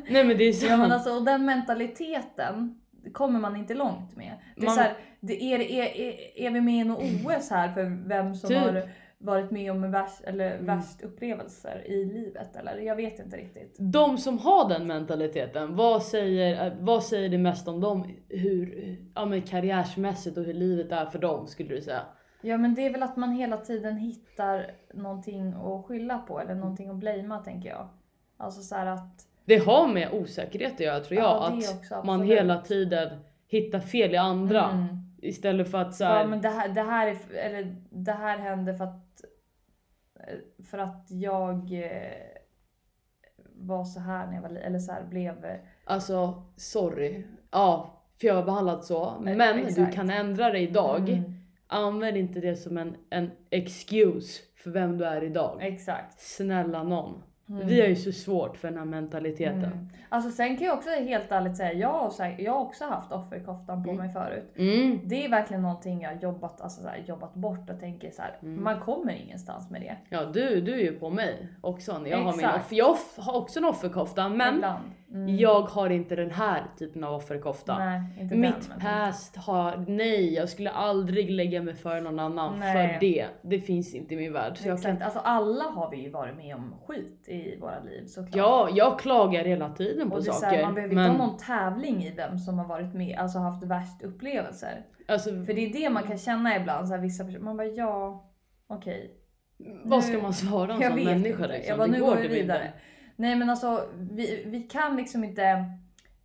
nej 0.09 0.23
men 0.23 0.37
det 0.37 0.43
är 0.43 0.53
sant. 0.53 0.69
Ja 0.71 0.77
men 0.77 0.91
alltså 0.91 1.09
och 1.15 1.23
den 1.25 1.45
mentaliteten 1.45 2.79
kommer 3.13 3.39
man 3.39 3.55
inte 3.55 3.73
långt 3.73 4.15
med. 4.15 4.33
Det 4.55 4.61
är 4.61 4.65
Man- 4.65 4.75
så 4.75 4.81
här, 4.81 4.93
det 5.19 5.43
är, 5.43 5.59
är, 5.59 5.83
är, 5.83 6.37
är 6.47 6.51
vi 6.51 6.61
med 6.61 6.73
i 6.81 6.83
något 6.83 7.03
OS 7.25 7.49
här 7.49 7.73
för 7.73 8.07
vem 8.07 8.35
som 8.35 8.49
Typ. 8.49 8.57
har 8.57 8.81
varit 9.23 9.51
med 9.51 9.71
om 9.71 9.91
värst, 9.91 10.21
eller 10.23 10.51
Mm. 10.53 10.65
värst 10.65 11.01
upplevelser 11.03 11.83
i 11.85 12.05
livet 12.05 12.55
eller 12.55 12.77
jag 12.77 12.95
vet 12.95 13.19
inte 13.19 13.37
riktigt. 13.37 13.75
De 13.79 14.17
som 14.17 14.37
har 14.39 14.69
den 14.69 14.87
mentaliteten, 14.87 15.75
vad 15.75 16.03
säger, 16.03 16.65
eh, 16.67 16.73
vad 16.79 17.03
säger 17.03 17.29
det 17.29 17.37
mest 17.37 17.67
om 17.67 17.81
dem? 17.81 18.05
Hur, 18.29 18.95
ja 19.15 19.25
men 19.25 19.41
karriärsmässigt 19.41 20.37
och 20.37 20.43
hur 20.43 20.53
livet 20.53 20.91
är 20.91 21.05
för 21.05 21.19
dem 21.19 21.47
skulle 21.47 21.69
du 21.75 21.81
säga? 21.81 22.01
Ja 22.41 22.57
men 22.57 22.75
det 22.75 22.85
är 22.85 22.91
väl 22.91 23.03
att 23.03 23.17
man 23.17 23.31
hela 23.31 23.57
tiden 23.57 23.97
hittar 23.97 24.71
någonting 24.93 25.53
att 25.53 25.85
skylla 25.85 26.17
på 26.17 26.39
eller 26.39 26.55
någonting 26.55 26.89
att 26.89 26.95
blamea 26.95 27.37
tänker 27.39 27.69
jag. 27.69 27.89
Alltså 28.37 28.61
så 28.61 28.75
att 28.75 29.27
Det 29.45 29.57
har 29.57 29.87
med 29.87 30.09
osäkerhet 30.13 30.73
att 30.73 30.79
göra 30.79 30.99
tror 30.99 31.19
jag. 31.19 31.25
Ja, 31.25 31.49
det 31.59 31.67
att 31.67 31.79
också, 31.79 32.01
man 32.05 32.21
hela 32.21 32.61
tiden 32.61 33.09
hittar 33.47 33.79
fel 33.79 34.13
i 34.13 34.17
andra. 34.17 34.69
Mm. 34.69 34.87
Istället 35.23 35.71
för 35.71 35.77
att 35.77 35.95
så 35.95 36.05
här, 36.05 36.19
Ja 36.19 36.27
men 36.27 36.41
det 36.41 36.49
här, 36.49 36.69
det 36.69 36.81
här 36.81 37.07
är, 37.07 37.35
eller 37.35 37.75
det 37.89 38.11
här 38.11 38.37
hände 38.37 38.75
för 38.75 38.83
att 38.83 39.23
eh, 40.19 40.63
för 40.65 40.77
att 40.77 41.07
jag 41.09 41.73
eh, 41.73 42.13
var 43.55 43.83
så 43.83 43.99
här 43.99 44.27
när 44.27 44.35
jag 44.35 44.41
var 44.41 44.49
eller 44.49 44.79
så 44.79 44.91
här 44.91 45.03
blev 45.03 45.45
eh, 45.45 45.59
Alltså 45.85 46.43
sorry. 46.57 47.23
Ja, 47.51 48.01
för 48.19 48.27
jag 48.27 48.35
var 48.35 48.43
behandlad 48.43 48.85
så. 48.85 49.13
Men 49.21 49.37
du 49.57 49.63
exakt. 49.63 49.95
kan 49.95 50.09
ändra 50.09 50.49
dig 50.49 50.63
idag. 50.63 51.09
Mm, 51.09 51.33
Använd 51.67 52.17
inte 52.17 52.39
det 52.39 52.55
som 52.55 52.77
en, 52.77 52.95
en 53.09 53.31
excuse 53.49 54.41
för 54.55 54.71
vem 54.71 54.97
du 54.97 55.05
är 55.05 55.23
idag. 55.23 55.57
exakt. 55.61 56.19
Snälla 56.19 56.83
någon. 56.83 57.23
Mm. 57.55 57.67
Vi 57.67 57.81
har 57.81 57.87
ju 57.87 57.95
så 57.95 58.11
svårt 58.11 58.57
för 58.57 58.67
den 58.67 58.77
här 58.77 58.85
mentaliteten. 58.85 59.63
Mm. 59.63 59.89
Alltså 60.09 60.29
sen 60.31 60.57
kan 60.57 60.67
jag 60.67 60.77
också 60.77 60.89
helt 60.89 61.31
ärligt 61.31 61.57
säga, 61.57 61.73
jag 61.73 61.89
har, 61.93 62.09
säkert- 62.09 62.45
jag 62.45 62.51
har 62.53 62.59
också 62.61 62.85
haft 62.85 63.11
offerkoftan 63.11 63.83
på 63.83 63.89
Mm. 63.89 64.05
mig 64.05 64.13
förut. 64.13 64.53
Mm. 64.55 64.99
Det 65.03 65.25
är 65.25 65.29
verkligen 65.29 65.61
någonting 65.61 66.01
jag 66.01 66.09
har 66.09 66.21
jobbat, 66.21 66.61
alltså 66.61 66.81
så 66.81 66.87
här, 66.87 67.03
jobbat 67.07 67.33
bort 67.33 67.69
och 67.69 67.79
tänker 67.79 68.11
så 68.11 68.21
här, 68.21 68.35
Mm. 68.41 68.63
man 68.63 68.79
kommer 68.79 69.13
ingenstans 69.13 69.69
med 69.69 69.81
det. 69.81 69.95
Ja 70.09 70.25
du, 70.25 70.61
du 70.61 70.73
är 70.73 70.83
ju 70.83 70.91
på 70.99 71.09
mig 71.09 71.47
också. 71.61 71.91
Jag, 72.05 72.17
har, 72.17 72.35
min 72.37 72.45
offer, 72.45 72.75
jag 72.75 72.95
har 73.17 73.35
också 73.37 73.59
en 73.59 73.65
offerkofta 73.65 74.29
men 74.29 74.55
Ibland. 74.55 74.83
Mm. 75.13 75.37
jag 75.37 75.61
har 75.61 75.89
inte 75.89 76.15
den 76.15 76.31
här 76.31 76.63
typen 76.79 77.03
av 77.03 77.13
offerkofta. 77.15 77.79
Nej, 77.79 78.01
Mitt 78.19 78.29
den, 78.29 78.39
men- 78.39 78.53
past 78.81 79.35
har, 79.35 79.85
nej 79.87 80.33
jag 80.33 80.49
skulle 80.49 80.69
aldrig 80.69 81.29
lägga 81.29 81.61
mig 81.61 81.73
för 81.75 82.01
någon 82.01 82.19
annan 82.19 82.59
Nej. 82.59 82.73
för 82.93 82.99
det. 82.99 83.25
Det 83.41 83.59
finns 83.59 83.93
inte 83.93 84.13
i 84.13 84.17
min 84.17 84.33
värld. 84.33 84.57
Så 84.57 84.67
jag 84.67 84.73
Exakt. 84.77 84.97
kan, 84.99 85.03
Alltså 85.05 85.19
alla 85.19 85.63
har 85.63 85.91
vi 85.91 85.97
ju 85.97 86.09
varit 86.09 86.35
med 86.37 86.55
om 86.55 86.75
skit 86.87 87.25
i 87.29 87.57
våra 87.59 87.79
liv 87.79 88.05
såklart. 88.05 88.35
ja, 88.35 88.69
jag 88.73 88.99
klagar 88.99 89.43
hela 89.45 89.69
tiden 89.69 90.09
på 90.09 90.15
och 90.15 90.23
det 90.23 90.29
är 90.29 90.33
så 90.33 90.39
saker. 90.39 90.55
här, 90.57 90.63
man 90.65 90.75
behöver 90.75 90.95
men, 90.95 91.05
inte 91.11 91.17
ha 91.21 91.27
någon 91.27 91.37
tävling 91.37 92.03
i 92.03 92.11
vem 92.11 92.37
som 92.37 92.59
har 92.59 92.65
varit 92.67 92.93
med, 92.93 93.17
alltså 93.19 93.39
haft 93.39 93.63
värst 93.63 94.03
upplevelser. 94.03 94.85
alltså, 95.07 95.29
För 95.29 95.53
det 95.53 95.65
är 95.65 95.73
det 95.73 95.89
man 95.89 96.03
kan 96.03 96.17
känna 96.17 96.55
ibland, 96.57 96.87
så 96.87 96.93
här, 96.93 97.01
vissa 97.01 97.23
personer, 97.23 97.43
man 97.45 97.57
bara 97.57 97.67
ja, 97.67 98.25
okej. 98.67 99.11
vad 99.83 100.03
ska 100.03 100.17
man 100.17 100.33
svara 100.33 100.73
en 100.73 100.81
sån 100.91 101.03
människa 101.03 101.47
liksom? 101.47 101.69
Jag 101.69 101.77
bara, 101.77 101.87
Det 101.87 101.93
nu 101.93 101.99
går 101.99 102.07
går 102.07 102.15
vi 102.15 102.21
typ 102.21 102.31
vidare. 102.31 102.63
inte. 102.65 102.77
Nej 103.23 103.35
men 103.35 103.49
alltså 103.49 103.85
vi, 103.99 104.43
vi 104.45 104.61
kan 104.63 104.95
liksom 104.95 105.23
inte, 105.23 105.65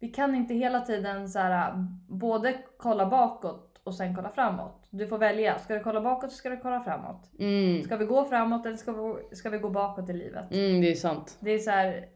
vi 0.00 0.08
kan 0.08 0.34
inte 0.34 0.54
hela 0.54 0.80
tiden 0.80 1.28
så 1.28 1.38
här, 1.38 1.72
både 2.08 2.54
kolla 2.78 3.06
bakåt 3.06 3.80
och 3.84 3.94
sen 3.94 4.14
kolla 4.16 4.30
framåt. 4.30 4.86
Du 4.90 5.06
får 5.06 5.18
välja, 5.18 5.58
ska 5.58 5.74
du 5.74 5.80
kolla 5.80 6.00
bakåt 6.00 6.32
ska 6.32 6.48
du 6.48 6.56
kolla 6.56 6.80
framåt. 6.80 7.30
Mm, 7.38 7.82
Ska 7.82 7.96
vi 7.96 8.04
gå 8.04 8.24
framåt 8.24 8.66
eller 8.66 8.76
ska 8.76 8.92
vi, 8.92 9.36
ska 9.36 9.50
vi 9.50 9.58
gå 9.58 9.70
bakåt 9.70 10.10
i 10.10 10.12
livet? 10.12 10.52
mm, 10.52 10.80
det 10.80 10.90
är 10.90 10.94
sant. 10.94 11.36
Det 11.40 11.50
är 11.50 11.58
så 11.58 11.70
här. 11.70 12.06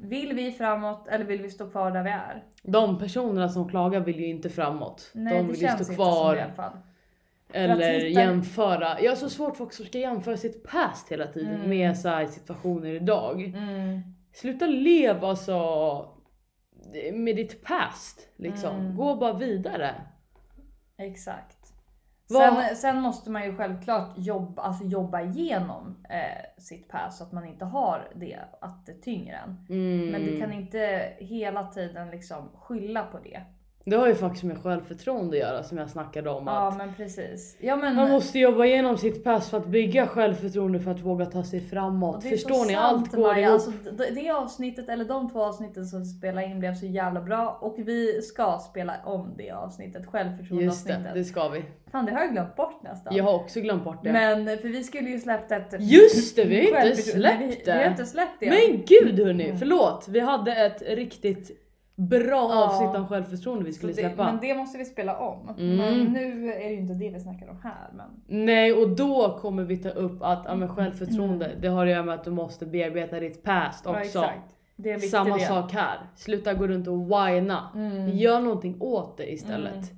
Vill 0.00 0.32
vi 0.36 0.52
framåt 0.52 1.08
eller 1.08 1.24
vill 1.24 1.42
vi 1.42 1.50
stå 1.50 1.70
kvar 1.70 1.90
där 1.90 2.02
vi 2.02 2.10
är? 2.10 2.44
De 2.62 2.98
personerna 2.98 3.48
som 3.48 3.68
klagar 3.68 4.00
vill 4.00 4.20
ju 4.20 4.26
inte 4.26 4.50
framåt. 4.50 5.10
Nej, 5.14 5.34
De 5.38 5.46
vill 5.46 5.56
ju 5.56 5.66
känns 5.66 5.74
stå 5.74 5.82
inte 5.82 5.84
som 5.84 5.94
kvar 5.94 6.32
det 6.34 6.38
i 6.38 6.42
alla 6.42 6.52
fall. 6.52 6.72
Eller 7.52 7.92
hitta- 7.92 8.20
jämföra. 8.20 9.00
Jag 9.00 9.10
har 9.10 9.16
så 9.16 9.30
svårt 9.30 9.56
folk 9.56 9.72
som 9.72 9.86
ska 9.86 9.98
jämföra 9.98 10.36
sitt 10.36 10.64
past 10.64 11.12
hela 11.12 11.26
tiden 11.26 11.54
Mm. 11.54 11.68
med 11.68 11.98
så 11.98 12.08
här 12.08 12.26
situationer 12.26 12.90
idag. 12.90 13.42
Mm. 13.42 14.00
Sluta 14.34 14.66
leva 14.66 15.28
alltså 15.28 16.12
med 17.12 17.36
ditt 17.36 17.64
past 17.64 18.28
liksom. 18.36 18.76
Mm. 18.76 18.96
Gå 18.96 19.14
bara 19.16 19.32
vidare. 19.32 19.94
Exakt. 20.98 21.56
Sen, 22.28 22.76
sen 22.76 23.00
måste 23.00 23.30
man 23.30 23.44
ju 23.44 23.56
självklart 23.56 24.12
jobba, 24.16 24.62
alltså 24.62 24.84
jobba 24.84 25.20
igenom 25.20 26.04
eh, 26.10 26.62
sitt 26.62 26.88
past 26.88 27.18
så 27.18 27.24
att 27.24 27.32
man 27.32 27.46
inte 27.46 27.64
har 27.64 28.12
det, 28.14 28.38
att 28.60 28.86
det 28.86 28.92
tynger 29.02 29.34
en. 29.34 29.66
Mm. 29.68 30.10
Men 30.10 30.22
du 30.26 30.40
kan 30.40 30.52
inte 30.52 31.12
hela 31.18 31.66
tiden 31.66 32.10
liksom 32.10 32.50
skylla 32.54 33.02
på 33.04 33.18
det. 33.18 33.42
Det 33.88 33.96
har 33.96 34.06
ju 34.08 34.14
faktiskt 34.14 34.44
med 34.44 34.62
självförtroende 34.62 35.36
att 35.36 35.40
göra 35.40 35.62
som 35.62 35.78
jag 35.78 35.90
snackade 35.90 36.30
om 36.30 36.46
Ja 36.46 36.68
att 36.68 36.76
men 36.76 36.94
precis. 36.94 37.56
Ja 37.60 37.76
men 37.76 37.94
man 37.94 38.10
måste 38.10 38.38
jobba 38.38 38.64
igenom 38.64 38.98
sitt 38.98 39.24
pass 39.24 39.50
för 39.50 39.56
att 39.56 39.66
bygga 39.66 40.06
självförtroende 40.06 40.80
för 40.80 40.90
att 40.90 41.00
våga 41.00 41.26
ta 41.26 41.44
sig 41.44 41.60
framåt. 41.60 42.20
det 42.22 42.28
Förstår 42.28 42.64
ni? 42.66 42.72
sant, 42.74 42.78
Allt 43.08 43.12
går 43.12 43.22
Maja. 43.22 43.38
ihop. 43.48 43.52
Alltså, 43.52 43.70
det, 43.92 44.10
det 44.10 44.30
avsnittet, 44.30 44.88
eller 44.88 45.04
de 45.04 45.30
två 45.30 45.42
avsnitten 45.42 45.84
som 45.86 46.04
spelade 46.04 46.46
in 46.46 46.58
blev 46.60 46.74
så 46.74 46.86
jävla 46.86 47.20
bra 47.20 47.58
och 47.60 47.74
vi 47.78 48.22
ska 48.22 48.58
spela 48.70 48.94
om 49.04 49.34
det 49.38 49.50
avsnittet, 49.50 49.94
Just 49.94 50.04
det, 50.12 50.18
självförtroendeavsnittet. 50.18 51.14
det 51.14 51.24
ska 51.24 51.48
vi. 51.48 51.64
Fan 51.92 52.06
det 52.06 52.12
har 52.12 52.20
jag 52.20 52.32
glömt 52.32 52.56
bort 52.56 52.82
nästan. 52.82 53.16
Jag 53.16 53.24
har 53.24 53.34
också 53.34 53.60
glömt 53.60 53.84
bort 53.84 54.04
det. 54.04 54.12
Men 54.12 54.58
för 54.58 54.68
vi 54.68 54.84
skulle 54.84 55.10
ju 55.10 55.18
släppt 55.20 55.52
ett... 55.52 55.74
Just 55.78 56.36
det, 56.36 56.44
vi 56.44 56.72
har 56.72 56.86
inte 56.86 57.02
släppt 57.02 57.40
vi, 57.40 57.62
Vi 57.64 57.70
har 57.70 57.78
det. 57.78 57.86
inte 57.90 58.06
släppt 58.06 58.36
det. 58.40 58.46
Men 58.50 58.84
gud 58.86 59.26
hörni, 59.26 59.44
Mm. 59.44 59.58
förlåt. 59.58 60.06
Vi 60.08 60.20
hade 60.20 60.52
ett 60.54 60.82
riktigt 60.86 61.62
bra 61.96 62.48
Ja. 62.50 62.64
avsnitt 62.64 63.00
om 63.00 63.08
självförtroende 63.08 63.64
vi 63.64 63.72
skulle 63.72 63.92
det, 63.92 64.00
släppa. 64.00 64.24
men 64.24 64.40
det 64.40 64.54
måste 64.54 64.78
vi 64.78 64.84
spela 64.84 65.16
om. 65.18 65.48
Mm. 65.58 65.76
Men 65.76 66.12
nu 66.12 66.52
är 66.52 66.58
det 66.64 66.70
ju 66.74 66.80
inte 66.80 66.94
det 66.94 67.10
vi 67.10 67.20
snackar 67.20 67.48
om 67.50 67.58
här. 67.62 67.88
Men... 67.96 68.06
Nej 68.44 68.72
och 68.72 68.88
då 68.88 69.38
kommer 69.38 69.64
vi 69.64 69.76
ta 69.76 69.88
upp 69.88 70.22
att 70.22 70.42
ja, 70.44 70.54
men 70.54 70.62
Mm. 70.62 70.76
självförtroende 70.76 71.50
det 71.60 71.68
har 71.68 71.86
att 71.86 71.92
göra 71.92 72.02
med 72.02 72.14
att 72.14 72.24
du 72.24 72.30
måste 72.30 72.66
bearbeta 72.66 73.20
ditt 73.20 73.42
past 73.42 73.84
Ja, 73.84 74.00
också. 74.00 74.24
Det 74.76 74.92
viktig 74.92 75.10
Samma 75.10 75.36
del. 75.36 75.46
sak 75.46 75.72
här. 75.72 75.98
Sluta 76.14 76.54
gå 76.54 76.66
runt 76.66 76.88
och 76.88 77.00
whina. 77.06 77.70
Mm. 77.74 78.08
Gör 78.08 78.40
någonting 78.40 78.76
åt 78.80 79.16
det 79.16 79.32
istället. 79.32 79.74
Mm. 79.74 79.96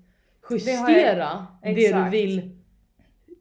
Justera 0.50 1.46
det, 1.62 1.72
du 1.74 1.84
Exakt. 1.86 2.12
vill 2.14 2.54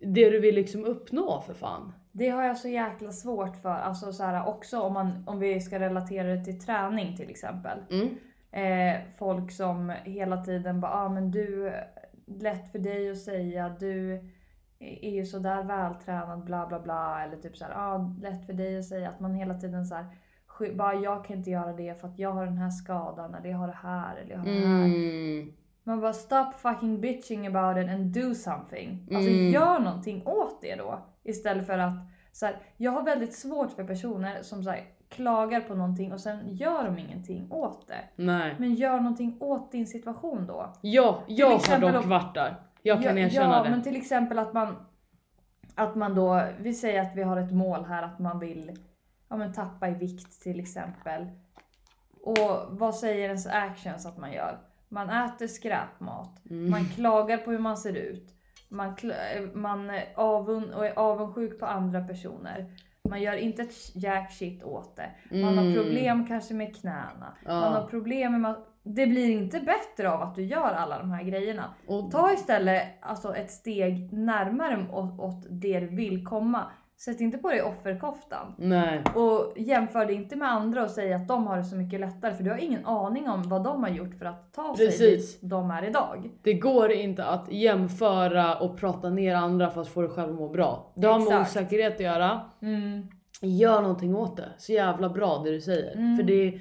det 0.02 0.30
du 0.30 0.40
vill 0.40 0.56
liksom 0.56 0.86
uppnå 0.86 1.42
för 1.48 1.54
fan. 1.54 1.94
Det 2.12 2.30
har 2.30 2.44
jag 2.44 2.58
så 2.58 2.68
jäkla 2.68 3.12
svårt 3.12 3.62
för. 3.62 3.70
Alltså 3.70 4.12
så 4.14 4.24
här, 4.24 4.48
också 4.48 4.80
om, 4.82 4.94
man, 4.94 5.24
om 5.28 5.40
vi 5.40 5.62
ska 5.62 5.80
relatera 5.80 6.28
det 6.28 6.44
till 6.46 6.60
träning 6.60 7.18
till 7.18 7.30
exempel. 7.30 7.78
Mm. 7.92 8.10
Eh, 8.58 9.02
folk 9.18 9.52
som 9.52 9.94
hela 10.04 10.44
tiden 10.44 10.82
bara, 10.82 10.92
ah, 10.92 11.10
men 11.10 11.32
du, 11.32 11.74
lätt 12.26 12.72
för 12.72 12.80
dig 12.80 13.12
att 13.12 13.18
säga, 13.18 13.76
du 13.80 14.14
är 14.80 15.12
ju 15.12 15.26
sådär 15.26 15.64
vältränad 15.64 16.44
bla 16.44 16.68
bla 16.68 16.80
bla. 16.80 17.24
Eller 17.24 17.38
typ 17.38 17.58
såhär, 17.58 17.74
ah, 17.76 18.16
lätt 18.22 18.46
för 18.46 18.54
dig 18.54 18.78
att 18.80 18.86
säga 18.86 19.10
att 19.10 19.20
man 19.20 19.34
hela 19.36 19.54
tiden 19.54 19.86
så 19.86 19.96
här, 19.96 20.06
sky- 20.48 20.74
bara 20.76 20.94
jag 20.94 21.26
kan 21.26 21.38
inte 21.38 21.50
göra 21.50 21.74
det 21.74 22.02
för 22.02 22.08
att 22.08 22.20
jag 22.20 22.32
har 22.32 22.46
den 22.46 22.58
här 22.58 22.70
skadan 22.70 23.36
eller 23.36 23.50
jag 23.50 23.58
har 23.58 23.68
det 23.68 23.78
här 23.84 24.16
eller 24.18 24.32
jag 24.32 24.38
har 24.40 24.46
det 24.46 24.68
här. 24.68 24.86
Mm. 24.86 25.54
Man 25.84 26.02
bara 26.02 26.14
stop 26.14 26.52
fucking 26.58 27.02
bitching 27.02 27.48
about 27.48 27.84
it 27.84 27.90
and 27.92 28.06
do 28.06 28.34
something. 28.36 29.08
Alltså 29.16 29.30
Mm. 29.32 29.52
gör 29.52 29.80
någonting 29.80 30.22
åt 30.26 30.62
det 30.62 30.76
då. 30.76 31.00
Istället 31.24 31.66
för 31.68 31.78
att 31.78 31.94
så 32.32 32.46
här, 32.46 32.56
jag 32.78 32.92
har 32.92 33.04
väldigt 33.04 33.34
svårt 33.34 33.72
för 33.72 33.84
personer 33.84 34.42
som 34.42 34.64
så 34.64 34.70
här, 34.70 34.84
klagar 35.10 35.62
på 35.62 35.76
någonting 35.76 36.14
och 36.14 36.20
sen 36.20 36.56
gör 36.56 36.84
de 36.86 36.98
ingenting 36.98 37.52
åt 37.52 37.88
det. 37.88 38.04
Nej. 38.16 38.56
Men 38.60 38.74
gör 38.74 38.98
någonting 38.98 39.38
åt 39.40 39.72
din 39.72 39.88
situation 39.88 40.48
då. 40.48 40.74
Ja, 40.82 41.24
jag 41.28 41.50
har 41.50 41.94
dock 41.94 42.06
varit 42.06 42.34
där. 42.34 42.56
Jag 42.82 43.04
kan 43.04 43.18
ja, 43.18 43.24
erkänna 43.26 43.56
ja, 43.58 43.64
det. 43.64 43.70
men 43.70 43.84
till 43.84 43.96
exempel 43.96 44.40
att 44.40 44.54
man 44.54 44.76
att 45.76 45.96
man 45.96 46.16
då, 46.16 46.44
vi 46.60 46.74
säger 46.74 47.02
att 47.02 47.16
vi 47.16 47.24
har 47.24 47.38
ett 47.38 47.52
mål 47.52 47.86
här 47.86 48.04
att 48.04 48.20
man 48.20 48.40
vill 48.40 48.72
ja, 49.30 49.38
men 49.38 49.54
tappa 49.54 49.90
i 49.90 49.94
vikt 49.94 50.42
till 50.42 50.60
exempel. 50.60 51.28
Och 52.24 52.66
vad 52.70 52.96
säger 52.96 53.28
ens 53.28 53.48
actions 53.48 54.06
att 54.06 54.18
man 54.18 54.32
gör? 54.34 54.60
Man 54.90 55.10
äter 55.10 55.48
skräpmat, 55.48 56.46
Mm. 56.50 56.70
man 56.72 56.86
klagar 56.86 57.38
på 57.38 57.52
hur 57.52 57.60
man 57.60 57.78
ser 57.78 57.94
ut, 57.94 58.34
man, 58.70 58.88
eh, 58.90 59.42
man 59.54 59.90
är 59.90 60.06
avund 60.16 60.72
och 60.74 60.86
är 60.86 61.00
avundsjuk 61.00 61.60
på 61.60 61.66
andra 61.66 62.02
personer. 62.02 62.72
Man 63.10 63.22
gör 63.22 63.36
inte 63.36 63.62
ett 63.62 63.74
jack 63.96 64.32
shit 64.32 64.64
åt 64.64 64.96
det. 64.96 65.10
Man 65.42 65.58
har 65.58 65.64
Mm. 65.66 65.74
problem 65.76 66.28
kanske 66.28 66.54
med 66.54 66.76
knäna. 66.76 67.34
Ja. 67.46 67.60
Man 67.60 67.74
har 67.74 67.88
problem 67.88 68.42
med... 68.42 68.56
Det 68.84 69.08
blir 69.08 69.30
inte 69.30 69.60
bättre 69.60 70.12
av 70.12 70.22
att 70.22 70.36
du 70.36 70.44
gör 70.44 70.74
alla 70.74 71.00
de 71.00 71.12
här 71.12 71.24
grejerna. 71.24 71.74
Och, 71.88 72.12
Ta 72.12 72.34
istället 72.34 72.84
alltså, 73.02 73.36
ett 73.36 73.52
steg 73.52 74.14
närmare 74.14 74.86
åt, 74.92 75.20
åt 75.20 75.46
det 75.50 75.80
du 75.80 75.88
vill 75.88 76.26
komma. 76.26 76.64
Sätt 77.00 77.22
inte 77.22 77.38
på 77.38 77.50
dig 77.50 77.62
offerkoftan. 77.62 78.56
nej. 78.58 79.04
Och 79.16 79.54
jämför 79.56 80.06
det 80.06 80.13
inte 80.13 80.36
med 80.36 80.51
andra 80.51 80.84
och 80.84 80.89
säg 80.89 81.13
att 81.13 81.27
de 81.27 81.48
har 81.48 81.58
det 81.58 81.63
så 81.63 81.75
mycket 81.75 82.00
lättare. 82.00 82.34
För 82.34 82.44
du 82.44 82.50
har 82.50 82.58
ingen 82.58 82.86
aning 82.86 83.30
om 83.30 83.44
vad 83.50 83.63
de 83.63 83.84
har 83.84 83.89
gjort 83.89 84.16
för 84.16 84.25
att 84.25 84.54
ta 84.54 84.75
sig 84.77 84.86
Precis. 84.86 85.39
dit 85.39 85.50
de 85.50 85.72
är 85.72 85.86
idag. 85.88 86.30
Det 86.44 86.54
går 86.54 86.92
inte 86.92 87.25
att 87.25 87.51
jämföra 87.51 88.56
och 88.56 88.77
prata 88.77 89.10
ner 89.10 89.36
andra 89.36 89.70
för 89.70 89.82
att 89.82 89.88
få 89.88 90.01
dig 90.01 90.10
själv 90.10 90.30
att 90.30 90.39
må 90.39 90.50
bra. 90.50 90.92
Det 90.96 91.08
har 91.08 91.20
med 91.30 91.42
osäkerhet 91.42 91.94
att 91.94 92.00
göra. 92.00 92.42
Mm. 92.62 93.08
Gör 93.42 93.82
någonting 93.82 94.16
åt 94.16 94.38
det. 94.38 94.50
Så 94.58 94.72
jävla 94.72 95.10
bra 95.10 95.42
det 95.44 95.51
du 95.51 95.62
säger. 95.62 95.96
Mm. 95.96 96.18
För 96.18 96.24
det, 96.24 96.60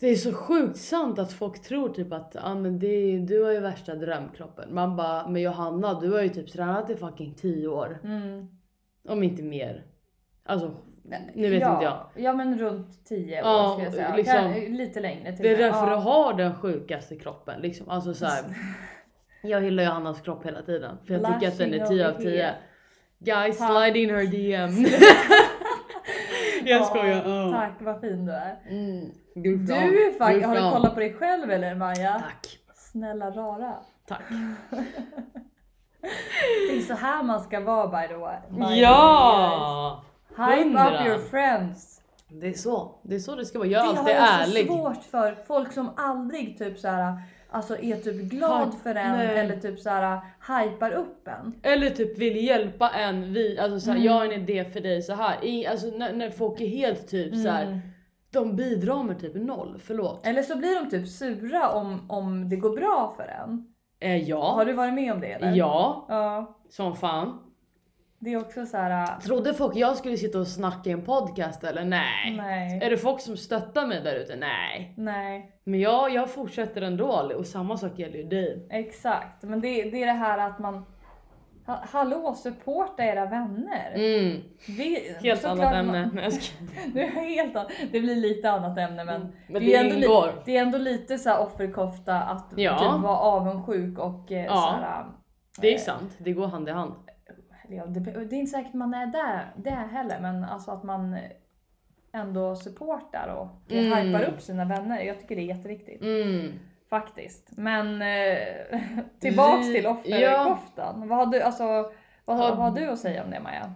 det 0.00 0.06
är 0.06 0.14
så 0.14 0.32
sjukt 0.32 0.76
sant 0.76 1.18
att 1.18 1.32
folk 1.32 1.62
tror 1.62 1.88
typ 1.88 2.12
att 2.12 2.36
ah, 2.42 2.54
men 2.54 2.78
det, 2.78 3.18
du 3.18 3.44
har 3.44 3.52
ju 3.52 3.60
värsta 3.60 3.94
drömkroppen. 3.94 4.74
Man 4.74 4.96
bara, 4.96 5.28
men 5.28 5.42
Johanna 5.42 6.00
du 6.00 6.12
har 6.12 6.22
ju 6.22 6.28
typ 6.28 6.52
tränat 6.52 6.90
i 6.90 6.96
fucking 6.96 7.34
10 7.34 7.68
år. 7.68 7.98
Mm. 8.04 8.48
Om 9.08 9.22
inte 9.22 9.42
mer. 9.42 9.84
Alltså 10.44 10.74
nu 11.34 11.50
vet 11.50 11.60
ja, 11.60 11.72
inte 11.72 11.84
jag. 11.84 12.06
Ja 12.14 12.32
men 12.32 12.58
runt 12.58 13.04
10 13.04 13.42
år 13.42 13.48
Ja, 13.48 13.70
skulle 13.70 13.84
jag 13.84 13.94
säga. 13.94 14.16
liksom- 14.16 14.52
Kan- 14.54 14.76
lite 14.76 15.00
längre 15.00 15.32
till 15.32 15.42
Det 15.44 15.52
är 15.52 15.58
därför 15.58 15.86
ja. 15.86 15.90
du 15.90 15.96
har 15.96 16.34
den 16.34 16.54
sjukaste 16.54 17.16
kroppen. 17.16 17.60
Liksom. 17.60 17.88
Alltså 17.88 18.14
så 18.14 18.26
här, 18.26 18.44
jag 19.42 19.60
hyllar 19.60 19.84
Johannas 19.84 20.20
kropp 20.20 20.46
hela 20.46 20.62
tiden. 20.62 20.96
För 21.06 21.14
jag 21.14 21.24
tycker 21.24 21.48
att 21.48 21.58
den 21.58 21.74
är 21.74 21.78
Blushing 21.78 21.96
10 21.96 22.08
av 22.08 22.14
over 22.14 22.24
10. 22.24 22.42
here. 22.42 22.54
Guys 23.18 23.56
slide 23.56 23.98
in 23.98 24.10
her 24.10 24.26
DM. 24.26 24.70
jag 26.64 26.86
skojar. 26.86 27.22
Ja, 27.28 27.46
Oh. 27.46 27.52
Tack 27.52 27.72
vad 27.80 28.00
fin 28.00 28.26
du 28.26 28.32
är. 28.32 28.56
Mm. 28.68 29.10
Du 29.34 29.56
Good 29.56 29.70
är 29.70 30.18
faktiskt, 30.18 30.46
har 30.46 30.54
du 30.54 30.72
kollat 30.72 30.94
på 30.94 31.00
dig 31.00 31.12
själv 31.14 31.50
eller 31.50 31.74
Maja? 31.74 32.12
Tack. 32.12 32.58
Snälla 32.74 33.30
rara. 33.30 33.74
Tack. 34.08 34.22
Det 36.70 36.76
är 36.76 36.80
så 36.80 36.94
här 36.94 37.22
man 37.22 37.40
ska 37.40 37.60
vara 37.60 37.86
by 38.02 38.08
the 38.08 38.14
way. 38.14 38.36
by 38.50 38.56
the 38.56 38.60
way, 38.62 38.80
Ja! 38.80 40.02
Hype 40.36 40.68
up 40.68 41.06
your 41.06 41.18
friends. 41.18 42.00
Det 42.28 42.48
är 42.48 42.52
så. 42.52 42.94
Det 43.02 43.14
är 43.14 43.18
så 43.18 43.34
det 43.36 43.44
ska 43.44 43.58
vara. 43.58 43.68
Jag 43.68 43.84
det 43.84 43.88
är 43.88 43.94
har 43.94 43.98
alltid 43.98 44.14
jag 44.16 44.42
ärlig. 44.42 44.66
så 44.66 44.72
svårt 44.76 45.04
för. 45.04 45.44
Folk 45.46 45.72
som 45.72 45.90
aldrig 45.96 46.58
typ 46.58 46.78
så 46.78 46.88
här, 46.88 47.14
alltså 47.50 47.78
är 47.78 47.96
typ 47.96 48.30
glad 48.30 48.74
för 48.82 48.94
en 48.94 49.16
nej. 49.16 49.38
eller 49.38 49.56
typ 49.56 49.80
så 49.80 49.90
här 49.90 50.20
hypar 50.48 50.90
upp 50.92 51.28
en. 51.28 51.54
Eller 51.62 51.90
typ 51.90 52.18
vill 52.18 52.44
hjälpa 52.44 52.90
en. 52.90 53.32
Vi, 53.32 53.58
alltså 53.58 53.80
så 53.80 53.90
här, 53.90 53.96
Mm. 53.96 54.06
Jag 54.06 54.12
har 54.12 54.24
en 54.24 54.32
idé 54.32 54.64
för 54.64 54.80
dig 54.80 55.02
så 55.02 55.14
här. 55.14 55.44
I, 55.44 55.66
alltså 55.66 55.86
när, 55.86 56.12
när 56.12 56.30
folk 56.30 56.60
är 56.60 56.66
helt 56.68 57.08
typ 57.08 57.34
så 57.34 57.48
här. 57.48 57.62
Mm. 57.66 57.78
De 58.30 58.56
bidrar 58.56 59.02
med 59.02 59.20
typ 59.20 59.34
noll. 59.34 59.80
Förlåt. 59.84 60.26
Eller 60.26 60.42
så 60.42 60.56
blir 60.56 60.74
de 60.84 60.90
typ 60.90 61.08
sura 61.08 61.68
om, 61.68 62.10
om 62.10 62.48
det 62.48 62.56
går 62.56 62.76
bra 62.76 63.14
för 63.16 63.24
en. 63.42 63.66
Eh, 64.00 64.16
ja. 64.16 64.52
Har 64.52 64.64
du 64.64 64.72
varit 64.72 64.94
med 64.94 65.12
om 65.12 65.20
det 65.20 65.32
eller? 65.32 65.52
Ja. 65.52 66.06
Ja. 66.08 66.56
Som 66.68 66.96
fan. 66.96 67.42
Det 68.18 68.32
är 68.32 68.36
också 68.40 68.66
så 68.66 68.76
här. 68.76 69.20
Trodde 69.20 69.54
folk 69.54 69.76
jag 69.76 69.96
skulle 69.96 70.16
sitta 70.16 70.38
och 70.38 70.46
snacka 70.46 70.90
i 70.90 70.92
en 70.92 71.04
podcast 71.04 71.64
eller? 71.64 71.84
Nej. 71.84 72.36
Nej. 72.36 72.80
Är 72.82 72.90
det 72.90 72.96
folk 72.96 73.20
som 73.20 73.36
stöttar 73.36 73.86
mig 73.86 74.00
där 74.02 74.14
ute? 74.14 74.36
Nej. 74.36 74.94
Nej. 74.96 75.52
Men 75.64 75.80
jag, 75.80 76.14
jag 76.14 76.30
fortsätter 76.30 76.82
ändå 76.82 77.32
och 77.36 77.46
samma 77.46 77.76
sak 77.76 77.98
gäller 77.98 78.16
ju 78.18 78.24
dig. 78.24 78.66
Exakt. 78.70 79.42
Men 79.42 79.60
det, 79.60 79.90
det 79.90 80.02
är 80.02 80.06
det 80.06 80.12
här 80.12 80.38
att 80.38 80.58
man... 80.58 80.84
Ha, 81.66 81.80
hallå, 81.90 82.34
supporta 82.34 83.04
era 83.04 83.26
vänner. 83.26 83.92
Mm. 83.94 84.42
Vi, 84.68 85.16
Helt 85.22 85.44
annat 85.44 85.58
man- 85.86 85.94
ämne. 85.94 86.30
Skojar. 86.30 86.92
Det, 86.94 87.02
är 87.02 87.10
helt, 87.10 87.54
det 87.92 88.00
blir 88.00 88.16
lite 88.16 88.50
annat 88.50 88.78
ämne 88.78 89.04
men, 89.04 89.16
Mm. 89.22 89.32
Men 89.48 89.62
är 89.62 89.66
det 89.66 89.76
ändå 89.76 90.26
li- 90.26 90.32
det 90.44 90.56
är 90.56 90.62
ändå 90.62 90.78
lite 90.78 91.18
så 91.18 91.28
här 91.30 91.40
offerkofta 91.40 92.20
att 92.22 92.52
Ja. 92.56 92.78
typ 92.78 93.02
vara 93.02 93.18
avundsjuk 93.18 93.98
och 93.98 94.32
eh, 94.32 94.44
Ja. 94.44 94.54
så 94.54 94.84
här, 94.84 95.04
Det 95.60 95.68
är 95.68 95.74
eh, 95.74 95.78
sant, 95.80 96.16
det 96.18 96.32
går 96.32 96.46
hand 96.46 96.68
i 96.68 96.72
hand. 96.72 96.92
ja, 97.68 97.86
det, 97.86 98.00
det 98.00 98.36
är 98.36 98.40
inte 98.40 98.50
säkert 98.50 98.74
man 98.74 98.94
är 98.94 99.06
där, 99.06 99.52
det 99.56 99.70
heller 99.70 100.20
men 100.20 100.44
alltså 100.44 100.70
att 100.70 100.82
man 100.82 101.16
ändå 102.12 102.56
supportar 102.56 103.28
och 103.28 103.72
Mm. 103.72 103.92
hypar 104.06 104.22
upp 104.34 104.40
sina 104.42 104.64
vänner. 104.64 105.00
Jag 105.00 105.20
tycker 105.20 105.36
det 105.36 105.42
är 105.42 105.56
jätteviktigt. 105.56 106.02
Mm. 106.02 106.52
Faktiskt. 107.00 107.48
Men 107.56 108.02
eh, 108.02 108.78
tillbaks 109.20 109.72
till 109.72 109.86
offerkoftan. 109.86 111.08
Vad, 111.08 111.18
har 111.18 111.26
du, 111.26 111.40
alltså, 111.40 111.64
vad, 112.24 112.36
Har- 112.36 112.48
vad 112.56 112.56
har 112.58 112.70
du 112.70 112.86
att 112.90 112.98
säga 112.98 113.24
om 113.24 113.30
det 113.30 113.40
Maja? 113.40 113.72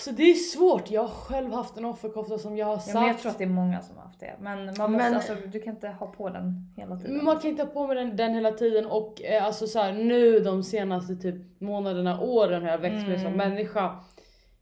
Så 0.00 0.10
det 0.10 0.22
är 0.22 0.34
svårt, 0.34 0.90
jag 0.90 1.00
har 1.00 1.08
själv 1.08 1.52
haft 1.52 1.76
en 1.76 1.84
offerkofta 1.84 2.38
som 2.38 2.56
jag 2.56 2.66
har 2.66 2.72
Ja, 2.72 2.78
sagt. 2.78 2.94
men 2.94 3.06
jag 3.06 3.18
tror 3.18 3.30
att 3.32 3.38
det 3.38 3.44
är 3.44 3.48
många 3.48 3.80
som 3.80 3.96
har 3.96 4.04
haft 4.04 4.20
det. 4.20 4.36
Men, 4.40 4.64
man 4.64 4.92
måste, 4.92 5.04
Men- 5.08 5.14
alltså, 5.14 5.34
du 5.46 5.60
kan 5.60 5.74
inte 5.74 5.88
ha 5.88 6.06
på 6.06 6.28
den 6.28 6.72
hela 6.76 6.96
tiden. 6.96 7.24
Man 7.24 7.38
kan 7.38 7.50
inte 7.50 7.62
ha 7.62 7.70
på 7.70 7.86
mig 7.86 7.96
den, 7.96 8.16
den 8.16 8.34
hela 8.34 8.50
tiden 8.52 8.86
och 8.86 9.22
eh, 9.22 9.44
alltså 9.44 9.66
så 9.66 9.78
här, 9.78 9.92
nu 9.92 10.38
de 10.40 10.62
senaste 10.62 11.16
typ 11.16 11.60
månaderna, 11.60 12.20
åren 12.20 12.62
har 12.62 12.70
jag 12.70 12.78
växt 12.78 13.06
mig 13.08 13.18
som 13.18 13.26
Mm. 13.34 13.36
människa. 13.50 13.96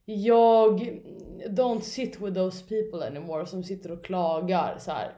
Jag 0.04 0.80
don't 1.48 1.80
sit 1.80 2.20
with 2.20 2.34
those 2.34 2.64
people 2.64 3.06
anymore 3.06 3.46
som 3.46 3.64
sitter 3.64 3.92
och 3.92 4.04
klagar 4.04 4.74
så 4.78 4.90
här 4.92 5.10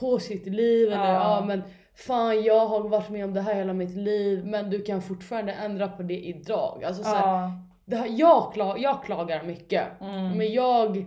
på 0.00 0.18
sitt 0.18 0.46
liv 0.46 0.86
eller 0.92 1.12
Ja. 1.14 1.38
ja 1.38 1.44
men 1.46 1.62
fan 1.94 2.42
jag 2.42 2.66
har 2.66 2.80
varit 2.88 3.08
med 3.10 3.24
om 3.24 3.34
det 3.34 3.40
här 3.40 3.54
hela 3.54 3.72
mitt 3.72 3.96
liv 3.96 4.46
men 4.46 4.70
du 4.70 4.82
kan 4.82 5.02
fortfarande 5.02 5.52
ändra 5.52 5.88
på 5.88 6.02
det 6.02 6.18
idag. 6.26 6.84
Alltså 6.84 7.02
så 7.02 7.14
här, 7.14 7.52
det 7.84 7.96
här, 7.96 8.08
jag, 8.10 8.52
kla, 8.52 8.78
jag 8.78 9.02
klagar 9.04 9.42
mycket 9.42 9.84
Mm. 10.00 10.30
men 10.38 10.52
jag 10.52 11.06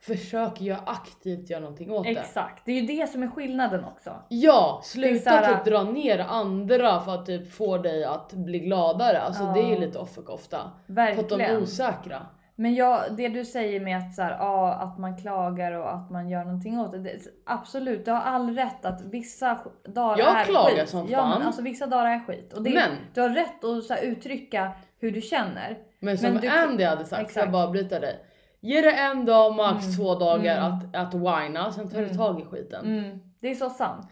försöker 0.00 0.64
jag 0.64 0.78
aktivt 0.86 1.50
göra 1.50 1.60
någonting 1.60 1.92
åt 1.92 2.04
det. 2.04 2.10
Exakt, 2.10 2.62
det 2.66 2.72
är 2.72 2.80
ju 2.80 2.86
det 2.86 3.06
som 3.06 3.22
är 3.22 3.28
skillnaden 3.30 3.84
också. 3.84 4.10
Ja, 4.28 4.80
sluta 4.84 5.30
här- 5.30 5.54
typ 5.56 5.64
dra 5.64 5.82
ner 5.82 6.18
andra 6.18 7.00
för 7.00 7.14
att 7.14 7.26
typ 7.26 7.52
få 7.52 7.78
dig 7.78 8.04
att 8.04 8.32
bli 8.32 8.58
gladare. 8.58 9.20
Alltså 9.20 9.42
Ja. 9.42 9.52
det 9.54 9.60
är 9.74 9.78
lite 9.80 9.98
offerkofta. 9.98 10.58
För 10.86 10.92
att 10.92 10.96
de 11.16 11.34
är 11.34 11.38
Verkligen. 11.38 11.62
osäkra. 11.62 12.26
Men 12.60 12.74
jag, 12.74 13.00
det 13.16 13.28
du 13.28 13.44
säger 13.44 13.80
med 13.80 13.98
att, 13.98 14.14
så 14.14 14.22
här, 14.22 14.30
ja, 14.30 14.72
att 14.74 14.98
man 14.98 15.16
klagar 15.16 15.72
och 15.72 15.94
att 15.94 16.10
man 16.10 16.28
gör 16.28 16.44
någonting 16.44 16.80
åt 16.80 16.92
det, 16.92 16.98
det. 16.98 17.18
Absolut, 17.46 18.04
du 18.04 18.10
har 18.10 18.20
all 18.20 18.54
rätt 18.54 18.84
att 18.84 19.02
vissa 19.02 19.58
dagar 19.84 20.18
Jag 20.18 20.40
är 20.40 20.44
klagar 20.44 20.76
skit. 20.76 20.88
som 20.88 21.06
Ja, 21.10 21.22
men 21.28 21.32
fan. 21.38 21.42
alltså 21.46 21.62
vissa 21.62 21.86
dagar 21.86 22.06
är 22.06 22.20
skit. 22.26 22.52
Och 22.52 22.62
det, 22.62 22.74
Men- 22.74 22.96
Du 23.14 23.20
har 23.20 23.28
rätt 23.28 23.64
att 23.64 23.84
så 23.84 23.94
här, 23.94 24.02
uttrycka 24.02 24.72
hur 25.00 25.10
du 25.10 25.20
känner. 25.20 25.78
Men 26.00 26.18
som 26.18 26.32
Men 26.32 26.40
du- 26.42 26.48
Andy 26.48 26.84
hade 26.84 27.04
sagt, 27.04 27.22
Exakt. 27.22 27.44
jag 27.44 27.52
bara 27.52 27.70
bryta 27.70 28.00
dig. 28.00 28.24
Ge 28.60 28.80
det 28.80 28.92
en 28.92 29.24
dag, 29.24 29.54
max 29.56 29.84
Mm. 29.84 29.96
två 29.96 30.14
dagar 30.14 30.56
Mm. 30.58 30.72
att, 30.72 30.96
att 30.96 31.14
whina, 31.14 31.72
sen 31.72 31.88
tar 31.88 31.98
du 31.98 32.04
Mm. 32.04 32.16
tag 32.16 32.40
i 32.40 32.44
skiten. 32.44 32.86
Mm, 32.98 33.18
det 33.40 33.48
är 33.50 33.54
så 33.54 33.70
sant. 33.70 34.08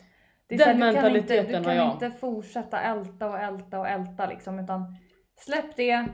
Det 0.48 0.54
är 0.54 0.58
Den 0.58 0.78
så 0.78 0.84
här, 0.84 0.92
du 0.92 0.96
kan 0.96 1.06
inte, 1.06 1.10
mentaliteten 1.12 1.46
du 1.62 1.68
har 1.68 1.74
kan 1.76 1.76
jag. 1.76 1.92
inte 1.92 2.10
fortsätta 2.10 2.80
älta 2.80 3.26
och 3.28 3.38
älta 3.38 3.80
och 3.80 3.88
älta 3.88 4.26
liksom, 4.26 4.58
utan 4.58 4.96
släpp 5.38 5.76
det, 5.76 6.04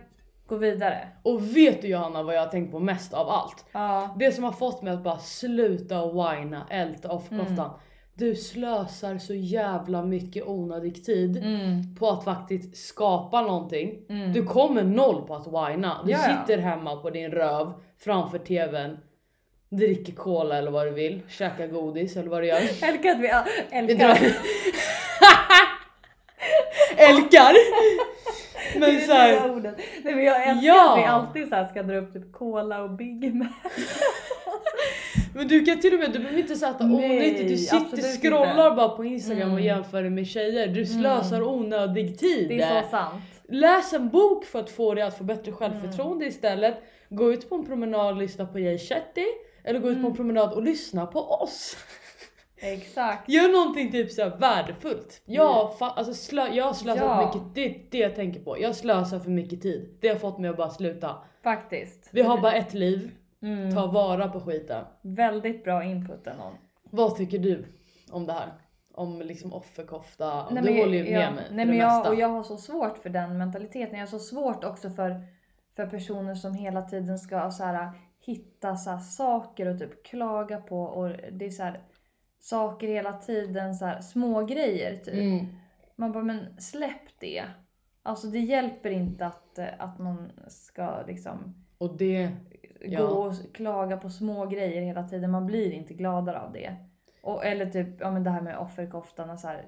gå 0.47 0.57
vidare. 0.57 1.09
Och 1.23 1.57
vet 1.57 1.83
du 1.83 1.89
Johanna 1.89 2.23
vad 2.23 2.35
jag 2.35 2.41
har 2.41 2.47
tänkt 2.49 2.71
på 2.73 2.79
mest 2.79 3.15
av 3.15 3.29
allt? 3.29 3.65
Ja, 3.73 4.15
Det 4.19 4.33
som 4.33 4.45
har 4.45 4.53
fått 4.53 4.83
mig 4.83 4.93
att 4.93 5.03
bara 5.05 5.19
sluta 5.19 6.07
whina, 6.07 6.67
älta 6.71 7.11
offerkoftan. 7.13 7.59
Mm. 7.67 7.71
Du 8.15 8.35
slösar 8.35 9.19
så 9.19 9.35
jävla 9.35 10.03
mycket 10.03 10.47
onödig 10.47 11.05
tid 11.05 11.37
mm, 11.37 11.97
på 11.97 12.09
att 12.11 12.25
faktiskt 12.25 12.77
skapa 12.89 13.41
någonting. 13.43 13.99
mm. 14.09 14.33
Du 14.33 14.45
kommer 14.45 14.83
noll 14.83 15.23
på 15.27 15.35
att 15.35 15.47
whina. 15.47 16.03
Du 16.05 16.11
Ja, 16.11 16.19
ja. 16.29 16.39
sitter 16.47 16.59
hemma 16.63 16.97
på 16.97 17.11
din 17.11 17.31
röv 17.31 17.73
framför 17.99 18.39
tvn, 18.39 18.99
dricker 19.71 20.13
cola 20.13 20.59
eller 20.59 20.71
vad 20.71 20.87
du 20.87 20.91
vill, 20.91 21.21
käkar 21.29 21.67
godis 21.67 22.17
eller 22.17 22.31
vad 22.31 22.43
du 22.43 22.47
gör. 22.47 22.57
Älskar 22.83 23.11
att 23.11 23.89
vi 23.89 23.95
drar... 23.95 24.19
Älkar! 26.97 27.55
Men 28.87 28.91
Det 28.97 29.03
är 29.03 29.07
såhär, 29.07 29.33
nya 29.33 29.53
ordet. 29.55 29.77
Nej, 30.05 30.15
men 30.15 30.25
jag 30.25 30.49
älskar 30.49 30.67
Ja. 30.67 30.93
att 30.93 30.99
vi 30.99 31.05
alltid 31.05 31.49
så 31.49 31.55
här 31.55 31.67
ska 31.69 31.83
dra 31.83 31.97
upp 31.97 32.13
typ 32.13 32.33
cola 32.33 32.83
och 32.83 32.91
Big 32.91 33.35
Mac. 33.35 33.49
men 35.35 35.49
du 35.49 35.65
kan 35.65 35.81
till 35.81 35.95
och 35.95 36.01
med, 36.01 36.13
du 36.13 36.19
behöver 36.19 36.39
inte 36.39 36.57
Nej, 36.85 37.33
nej, 37.33 37.45
du 37.49 37.57
sitter 37.57 38.19
scrollar 38.21 38.67
inte. 38.67 38.77
bara 38.77 38.89
på 38.89 39.05
instagram 39.05 39.43
och 39.53 39.61
Mm. 39.61 39.65
jämför 39.65 40.03
dig 40.03 40.11
med 40.11 40.27
tjejer. 40.27 40.67
Du 40.67 40.87
slösar 40.87 41.43
onödig 41.43 42.19
tid. 42.19 42.49
Det 42.49 42.61
är 42.61 42.83
så 42.83 42.89
sant. 42.89 43.23
Läs 43.49 43.93
en 43.93 44.09
bok 44.09 44.45
för 44.45 44.61
att 44.61 44.71
få 44.71 44.95
dig 44.95 45.05
att 45.05 45.19
få 45.19 45.25
bättre 45.25 45.53
självförtroende 45.53 46.27
istället. 46.27 46.75
Gå 47.09 47.33
ut 47.33 47.49
på 47.49 47.55
en 47.55 47.67
promenad 47.67 48.11
och 48.15 48.17
lyssna 48.17 48.47
på 48.47 48.59
Jay 48.59 48.79
Shetty. 48.79 49.25
Eller 49.65 49.81
gå 49.81 49.91
ut 49.91 50.01
på 50.03 50.07
en 50.09 50.17
promenad 50.17 50.53
och 50.53 50.63
lyssna 50.63 51.07
på 51.07 51.21
oss. 51.21 51.77
Exakt. 52.63 53.29
Gör 53.29 53.53
någonting 53.53 53.93
typ 53.93 54.11
så 54.11 54.29
värdefullt. 54.29 55.23
Jag, 55.25 55.71
fa- 55.79 55.93
alltså 55.97 56.15
slö, 56.15 56.49
jag 56.49 56.65
har 56.65 56.73
slösat 56.73 57.03
Ja. 57.03 57.27
mycket, 57.27 57.55
det 57.55 57.65
är 57.65 57.87
det 57.91 57.99
jag 57.99 58.15
tänker 58.15 58.41
på. 58.41 58.61
Jag 58.61 58.75
slösar 58.77 59.19
för 59.19 59.31
mycket 59.31 59.63
tid. 59.63 59.99
Det 60.01 60.09
har 60.09 60.17
fått 60.17 60.39
mig 60.39 60.51
att 60.51 60.57
bara 60.57 60.71
sluta. 60.71 61.17
Faktiskt. 61.43 62.09
Vi 62.13 62.23
har 62.23 62.41
bara 62.41 62.53
ett 62.55 62.75
liv, 62.75 63.11
Mm. 63.43 63.75
ta 63.75 63.87
vara 63.87 64.29
på 64.29 64.41
skiten. 64.41 64.85
Väldigt 65.03 65.65
bra 65.65 65.85
input 65.85 66.27
ändå. 66.27 66.53
Vad 66.83 67.17
tycker 67.17 67.39
du 67.39 67.65
om 68.11 68.27
det 68.27 68.33
här? 68.33 68.49
Om 68.95 69.21
liksom 69.23 69.53
offerkofta? 69.53 70.47
Nej, 70.51 70.63
du 70.63 70.81
håller 70.81 70.99
ju 70.99 71.11
jag, 71.11 71.21
med 71.21 71.35
mig 71.35 71.45
Nej, 71.51 71.67
men 71.67 71.77
jag, 71.77 72.07
och 72.09 72.15
jag 72.15 72.29
har 72.29 72.43
så 72.43 72.57
svårt 72.57 72.99
för 72.99 73.11
den 73.11 73.39
mentaliteten. 73.39 73.95
Jag 73.95 74.03
har 74.03 74.07
så 74.07 74.19
svårt 74.19 74.65
också 74.65 74.91
för, 74.91 75.21
för 75.77 75.87
personer 75.87 76.35
som 76.35 76.55
hela 76.55 76.83
tiden 76.83 77.19
ska 77.19 77.51
så 77.51 77.65
här, 77.65 77.91
hitta 78.21 78.77
så 78.77 78.91
här, 78.91 78.99
saker 78.99 79.67
och 79.69 79.79
typ 79.79 80.05
klaga 80.07 80.57
på. 80.59 80.83
Och 80.83 81.09
det 81.33 81.47
är 81.47 81.51
så 81.51 81.63
här, 81.63 81.81
saker 82.43 82.89
hela 82.89 83.13
tiden, 83.13 83.75
så 83.75 83.85
här, 83.87 84.01
små 84.01 84.45
grejer 84.45 84.97
typ. 84.97 85.15
Mm. 85.15 85.47
Man 85.97 86.13
bara, 86.13 86.25
men 86.25 86.61
släpp 86.61 87.21
det. 87.21 87.45
Alltså 88.03 88.27
det 88.27 88.39
hjälper 88.39 88.91
inte 88.91 89.27
att, 89.27 89.59
eh, 89.59 89.67
att 89.79 89.99
man 89.99 90.33
ska 90.49 91.03
liksom 91.07 91.55
Och 91.79 91.97
det, 91.97 92.31
Ja. 92.81 93.01
gå 93.01 93.07
och 93.07 93.35
klaga 93.55 93.97
på 93.97 94.11
små 94.11 94.47
grejer 94.47 94.83
hela 94.83 95.09
tiden. 95.09 95.31
Man 95.31 95.47
blir 95.47 95.71
inte 95.73 95.95
gladare 95.95 96.41
av 96.41 96.53
det. 96.53 96.77
Och, 97.23 97.45
eller 97.45 97.67
typ 97.67 98.01
ja, 98.01 98.11
men 98.11 98.25
det 98.25 98.31
här 98.31 98.41
med 98.41 98.59
offerkoftan. 98.59 99.39
Så 99.39 99.49
här, 99.49 99.67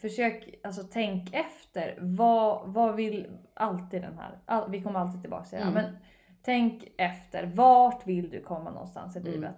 försök, 0.00 0.54
alltså 0.62 0.82
tänk 0.92 1.34
efter. 1.34 1.98
Vad, 2.00 2.72
vad 2.72 2.94
vill 2.96 3.26
alltid 3.54 4.02
den 4.02 4.18
här, 4.18 4.38
all, 4.46 4.70
vi 4.70 4.82
kommer 4.82 5.00
alltid 5.00 5.20
tillbaka 5.20 5.44
till 5.44 5.58
det 5.58 5.64
här. 5.64 5.70
Mm. 5.70 5.82
Men 5.84 5.96
tänk 6.42 6.88
efter. 6.96 7.46
Vart 7.54 8.06
vill 8.06 8.30
du 8.30 8.40
komma 8.40 8.70
någonstans 8.70 9.16
i 9.16 9.18
Mm. 9.18 9.32
livet? 9.32 9.54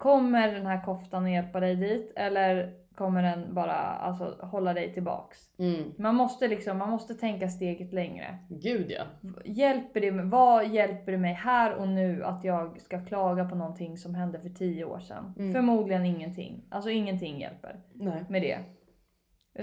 Kommer 0.00 0.52
den 0.52 0.66
här 0.66 0.84
koftan 0.84 1.24
att 1.24 1.30
hjälpa 1.30 1.60
dig 1.60 1.76
dit? 1.76 2.12
Eller 2.16 2.74
kommer 2.94 3.22
den 3.22 3.54
bara 3.54 3.72
alltså, 3.74 4.36
hålla 4.42 4.74
dig 4.74 4.92
tillbaks? 4.94 5.38
mm, 5.58 5.92
Man 5.98 6.14
måste, 6.14 6.48
liksom, 6.48 6.78
man 6.78 6.90
måste 6.90 7.14
tänka 7.14 7.48
steget 7.48 7.92
längre. 7.92 8.38
gud 8.48 8.90
ja. 8.90 9.02
Hjälper 9.44 10.00
det, 10.00 10.10
vad 10.10 10.66
hjälper 10.68 11.12
det 11.12 11.18
mig 11.18 11.32
här 11.34 11.74
och 11.74 11.88
nu 11.88 12.24
att 12.24 12.44
jag 12.44 12.80
ska 12.80 13.04
klaga 13.04 13.44
på 13.44 13.54
någonting 13.54 13.96
som 13.98 14.14
hände 14.14 14.40
för 14.40 14.48
tio 14.48 14.84
år 14.84 15.00
sedan? 15.00 15.34
Mm. 15.38 15.52
Förmodligen 15.52 16.04
ingenting. 16.06 16.64
Alltså 16.70 16.90
ingenting 16.90 17.40
hjälper 17.40 17.80
Nej. 17.94 18.24
med 18.28 18.42
det. 18.42 18.58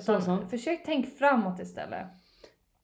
Så 0.02 0.12
Utan 0.12 0.22
sant. 0.22 0.50
försök 0.50 0.80
tänk 0.86 1.18
framåt 1.18 1.60
istället. 1.60 2.06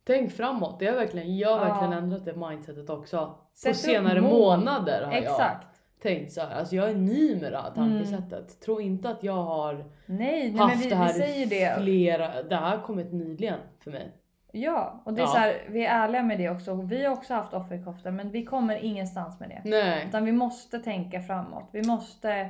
Tänk 0.05 0.31
framåt, 0.31 0.79
det 0.79 0.85
har 0.87 0.93
verkligen, 0.95 1.37
jag 1.37 1.57
har 1.57 1.67
Ja. 1.67 1.73
verkligen 1.73 2.03
ändrat 2.03 2.25
det 2.25 2.35
mindsetet 2.35 2.89
också. 2.89 3.35
Sätt 3.53 3.71
på 3.71 3.77
senare 3.77 4.21
mål. 4.21 4.31
månader 4.59 5.05
har 5.05 5.13
jag 5.13 5.23
Exakt. 5.23 5.67
Tänkt 6.03 6.31
så 6.31 6.41
här. 6.41 6.59
Alltså 6.59 6.75
jag 6.75 6.89
är 6.89 6.95
ny 6.95 7.35
med 7.41 7.51
det 7.51 7.57
Mm. 7.57 7.63
här 7.63 7.71
tankesättet. 7.75 8.61
Tro 8.61 8.81
inte 8.81 9.09
att 9.09 9.23
jag 9.23 9.43
har 9.43 9.73
Nej, 10.05 10.51
nej 10.51 10.57
haft 10.57 10.85
vi, 10.85 10.89
det 10.89 10.95
här 10.95 11.13
vi 11.13 11.45
det. 11.45 11.75
flera, 11.81 12.43
det 12.43 12.55
här 12.55 12.77
har 12.77 12.83
kommit 12.83 13.13
nyligen 13.13 13.59
för 13.83 13.91
mig. 13.91 14.11
Ja, 14.51 15.01
och 15.05 15.13
det 15.13 15.21
är 15.21 15.23
Ja. 15.25 15.27
så 15.31 15.37
här, 15.37 15.67
vi 15.69 15.85
är 15.85 15.89
ärliga 16.03 16.23
med 16.23 16.37
det 16.37 16.49
också. 16.49 16.73
Vi 16.73 17.05
har 17.05 17.13
också 17.13 17.33
haft 17.33 17.53
offerkoftor 17.53 18.11
men 18.11 18.31
vi 18.31 18.45
kommer 18.45 18.75
ingenstans 18.75 19.39
med 19.39 19.49
det. 19.49 19.61
Nej. 19.69 20.05
Utan 20.07 20.25
vi 20.25 20.31
måste 20.31 20.79
tänka 20.79 21.21
framåt. 21.21 21.69
Vi 21.73 21.83
måste, 21.87 22.49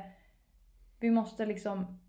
vi 1.00 1.10
måste 1.10 1.46
liksom 1.46 2.00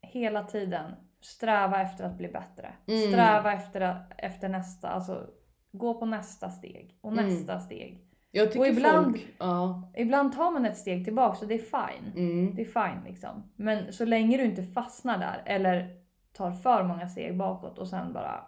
hela 0.00 0.42
tiden 0.44 0.94
sträva 1.20 1.82
efter 1.82 2.04
att 2.04 2.16
bli 2.18 2.28
bättre. 2.28 2.72
Mm. 2.86 3.00
Sträva 3.00 3.52
efter, 3.52 3.96
efter 4.18 4.48
nästa, 4.48 4.88
alltså 4.88 5.26
gå 5.72 5.94
på 5.94 6.06
nästa 6.06 6.50
steg 6.50 6.98
och 7.00 7.12
Mm. 7.12 7.24
nästa 7.26 7.60
steg. 7.60 8.00
Jag 8.36 8.46
tycker 8.52 8.60
Och 8.60 8.66
ibland- 8.66 9.04
folk... 9.04 9.26
Ja. 9.38 9.92
Ibland 9.96 10.32
tar 10.32 10.50
man 10.50 10.66
ett 10.66 10.76
steg 10.76 11.04
tillbaka 11.04 11.38
och 11.42 11.48
det 11.48 11.54
är 11.54 11.58
fine. 11.58 12.12
Mm. 12.16 12.54
Det 12.54 12.62
är 12.62 12.90
fine 12.90 13.04
liksom. 13.06 13.52
Men 13.56 13.92
så 13.92 14.04
länge 14.04 14.36
du 14.36 14.44
inte 14.44 14.62
fastnar 14.62 15.18
där 15.18 15.42
eller 15.46 15.88
tar 16.32 16.50
för 16.52 16.82
många 16.82 17.08
steg 17.08 17.36
bakåt 17.36 17.78
och 17.78 17.88
sen 17.88 18.12
bara 18.12 18.44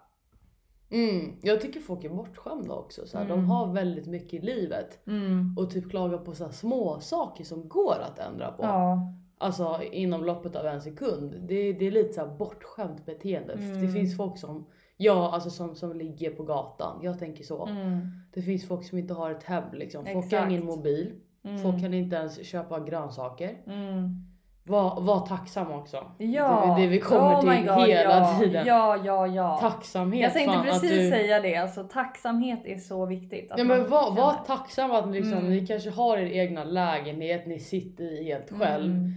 Mm. 0.90 1.33
Jag 1.42 1.61
tycker 1.61 1.81
folk 1.81 2.05
är 2.05 2.09
bortskämda 2.09 2.75
också. 2.75 3.07
Så 3.07 3.16
Mm. 3.18 3.29
De 3.29 3.44
har 3.51 3.72
väldigt 3.72 4.07
mycket 4.07 4.35
i 4.35 4.46
livet. 4.46 5.07
mm, 5.07 5.55
Och 5.59 5.70
typ 5.70 5.90
klagar 5.90 6.18
på 6.18 6.35
så 6.35 6.49
små 6.49 7.01
saker 7.01 7.44
som 7.44 7.68
går 7.68 7.96
att 8.01 8.18
ändra 8.18 8.53
på. 8.53 8.62
ja. 8.62 9.12
Alltså 9.38 9.83
inom 9.92 10.25
loppet 10.25 10.57
av 10.57 10.66
en 10.66 10.81
sekund. 10.83 11.35
Det, 11.49 11.72
det 11.72 11.87
är 11.87 11.90
lite 11.90 12.12
så 12.12 12.27
bortskämt 12.27 13.07
beteende. 13.07 13.53
Mm. 13.53 13.81
Det 13.81 13.88
finns 13.88 14.16
folk 14.16 14.38
som, 14.38 14.66
ja 14.97 15.31
alltså 15.33 15.51
som, 15.51 15.75
som 15.75 15.93
ligger 15.97 16.31
på 16.31 16.43
gatan. 16.43 16.99
Jag 17.03 17.19
tänker 17.19 17.45
så. 17.45 17.67
Mm, 17.67 18.01
Det 18.35 18.43
finns 18.43 18.69
folk 18.69 18.85
som 18.89 18.99
inte 18.99 19.15
har 19.15 19.31
ett 19.31 19.43
hem 19.45 19.65
liksom. 19.73 20.07
Folk 20.13 20.33
har 20.33 20.47
ingen 20.47 20.65
mobil. 20.65 21.13
mm, 21.45 21.59
Folk 21.63 21.81
kan 21.81 21.95
inte 21.95 22.17
ens 22.17 22.47
köpa 22.47 22.81
grönsaker. 22.81 23.57
mm. 23.67 24.23
Var, 24.69 25.01
var 25.01 25.27
tacksam 25.27 25.73
också. 25.73 26.05
Ja, 26.19 26.75
Det 26.77 26.83
det 26.83 26.89
vi 26.89 27.01
kommer 27.01 27.35
oh 27.35 27.41
till 27.41 27.67
God, 27.67 27.87
hela 27.89 28.19
ja. 28.19 28.39
tiden. 28.41 28.67
Ja, 28.67 28.97
ja, 29.05 29.27
ja. 29.27 29.59
Tacksamhet. 29.61 30.23
Jag 30.23 30.33
tänkte 30.33 30.53
fan, 30.55 30.65
precis 30.65 30.91
du... 30.91 31.11
säga 31.11 31.41
det, 31.41 31.57
alltså 31.57 31.85
tacksamhet 31.85 32.61
är 32.65 32.77
så 32.79 33.07
viktigt. 33.07 33.53
Ja 33.57 33.65
men 33.65 33.91
var, 33.91 34.11
var 34.15 34.33
tacksam 34.47 34.91
att 34.91 35.09
liksom, 35.09 35.33
Mm. 35.39 35.51
ni 35.51 35.67
kanske 35.67 35.91
har 35.91 36.19
er 36.19 36.27
egna 36.27 36.65
lägenhet, 36.65 37.47
ni 37.47 37.59
sitter 37.59 38.05
i 38.05 38.25
helt 38.25 38.51
själv. 38.59 38.93
Mm. 38.93 39.13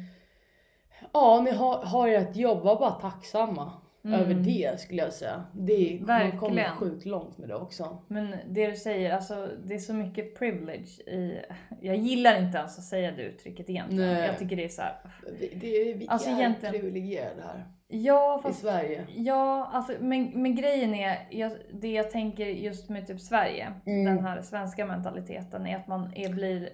Ja, 1.13 1.41
ni 1.45 1.51
har, 1.51 1.77
har 1.83 2.07
ert 2.07 2.35
jobb, 2.35 2.63
var 2.63 2.79
bara 2.79 2.91
tacksamma 2.91 3.71
Mm. 4.05 4.19
över 4.19 4.33
det 4.33 4.79
skulle 4.79 5.01
jag 5.01 5.13
säga. 5.13 5.43
Det 5.53 5.99
man 6.07 6.31
kommer 6.31 6.55
Verkligen. 6.55 6.75
sjukt 6.75 7.05
långt 7.05 7.37
med 7.37 7.49
det 7.49 7.55
också. 7.55 7.97
Men 8.07 8.35
det 8.49 8.67
du 8.67 8.75
säger, 8.75 9.13
alltså 9.15 9.49
det 9.65 9.73
är 9.73 9.79
så 9.79 9.93
mycket 9.93 10.39
privilege 10.39 11.01
i... 11.07 11.41
Jag 11.81 11.95
gillar 11.95 12.41
inte 12.41 12.57
ens 12.57 12.77
att 12.77 12.83
säga 12.83 13.11
det 13.11 13.23
uttrycket 13.23 13.69
egentligen. 13.69 14.13
Nej. 14.13 14.25
Jag 14.27 14.37
tycker 14.37 14.55
det 14.55 14.63
är 14.65 14.69
så 14.69 14.81
här. 14.81 14.95
Det, 15.39 15.47
det, 15.47 15.93
vi 15.93 16.05
Alltså, 16.09 16.29
är 16.29 16.33
egentligen- 16.33 16.73
privilegierade 16.73 17.41
här 17.41 17.65
Ja, 17.91 18.39
i 18.39 18.41
fast 18.43 18.59
Sverige. 18.61 19.05
Ja, 19.15 19.69
alltså, 19.73 19.93
men, 19.99 20.31
men 20.41 20.55
grejen 20.55 20.93
är, 20.93 21.27
jag, 21.31 21.51
det 21.73 21.91
jag 21.91 22.11
tänker 22.11 22.45
just 22.45 22.89
med 22.89 23.07
typ 23.07 23.19
Sverige, 23.21 23.73
Mm. 23.85 24.05
den 24.15 24.25
här 24.25 24.41
svenska 24.41 24.85
mentaliteten, 24.85 25.65
är 25.67 25.75
att 25.77 25.87
man 25.87 26.13
är, 26.15 26.29
blir... 26.33 26.69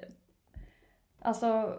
Alltså, 1.21 1.73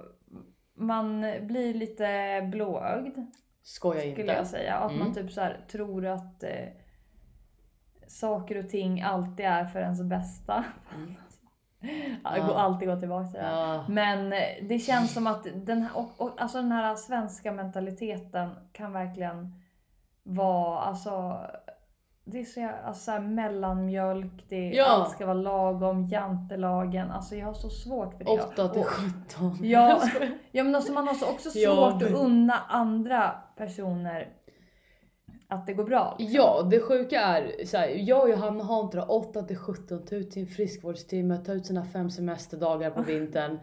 man 0.74 1.20
blir 1.40 1.74
lite 1.74 2.08
blåögd, 2.52 3.18
Skoja 3.68 4.00
skulle 4.00 4.12
inte. 4.20 4.32
jag 4.32 4.46
säga. 4.46 4.74
Att 4.76 4.92
man 4.92 5.00
Mm. 5.00 5.14
typ 5.14 5.32
så 5.32 5.40
här, 5.40 5.60
tror 5.70 6.06
att 6.06 6.42
eh, 6.42 6.50
saker 8.06 8.58
och 8.64 8.68
ting 8.68 9.02
alltid 9.02 9.46
är 9.46 9.64
för 9.64 9.80
ens 9.80 10.02
bästa. 10.02 10.64
Mm. 10.94 11.14
Ja. 12.24 12.54
alltid 12.58 12.88
gå 12.88 12.96
tillbaka 13.00 13.24
till 13.30 13.40
det. 13.40 13.46
Ja. 13.46 13.84
Men 13.88 14.32
eh, 14.32 14.38
det 14.62 14.78
känns 14.78 15.14
som 15.14 15.26
att 15.26 15.46
den 15.54 15.82
här, 15.82 15.96
och, 15.96 16.10
och, 16.16 16.30
alltså 16.42 16.58
den 16.58 16.72
här 16.72 16.94
svenska 16.94 17.52
mentaliteten 17.52 18.50
kan 18.72 18.92
verkligen 18.92 19.62
vara 20.22 20.80
alltså 20.80 21.40
det 22.24 22.40
är 22.40 22.44
så, 22.44 22.70
alltså 22.84 23.04
så 23.04 23.10
här 23.10 23.20
mellanmjölk, 23.20 24.44
det, 24.48 24.68
Ja. 24.70 24.86
allt 24.86 25.10
ska 25.10 25.26
vara 25.26 25.34
lagom, 25.34 26.06
jantelagen. 26.06 27.10
Alltså 27.10 27.36
jag 27.36 27.46
har 27.46 27.54
så 27.54 27.70
svårt 27.70 28.14
för 28.16 28.24
det. 28.24 28.30
8 28.30 28.68
till 28.68 28.80
Och- 28.80 28.86
17. 28.86 29.58
Ja, 29.62 30.00
ja 30.50 30.64
men 30.64 30.74
alltså 30.74 30.92
man 30.92 31.06
har 31.08 31.14
så 31.14 31.26
också 31.30 31.48
Ja, 31.58 31.74
svårt 31.90 32.00
det- 32.00 32.06
att 32.06 32.12
unna 32.20 32.54
andra 32.68 33.34
personer 33.56 34.28
att 35.48 35.66
det 35.66 35.72
går 35.72 35.84
bra. 35.84 36.16
liksom. 36.18 36.36
Ja, 36.36 36.62
det 36.70 36.80
sjuka 36.80 37.20
är 37.20 37.64
så 37.64 37.76
här, 37.76 37.88
jag 37.88 38.22
och 38.22 38.30
Johanna 38.30 38.64
har 38.64 38.80
inte 38.84 38.96
det 38.96 39.02
8 39.02 39.42
till 39.42 39.56
17 39.56 40.04
ta 40.06 40.16
ut 40.16 40.32
sin 40.32 40.46
friskvårdstimme, 40.46 41.36
ta 41.36 41.52
ut 41.52 41.66
sina 41.66 41.84
fem 41.84 42.10
semesterdagar 42.10 42.90
på 42.90 43.02
vintern. 43.02 43.58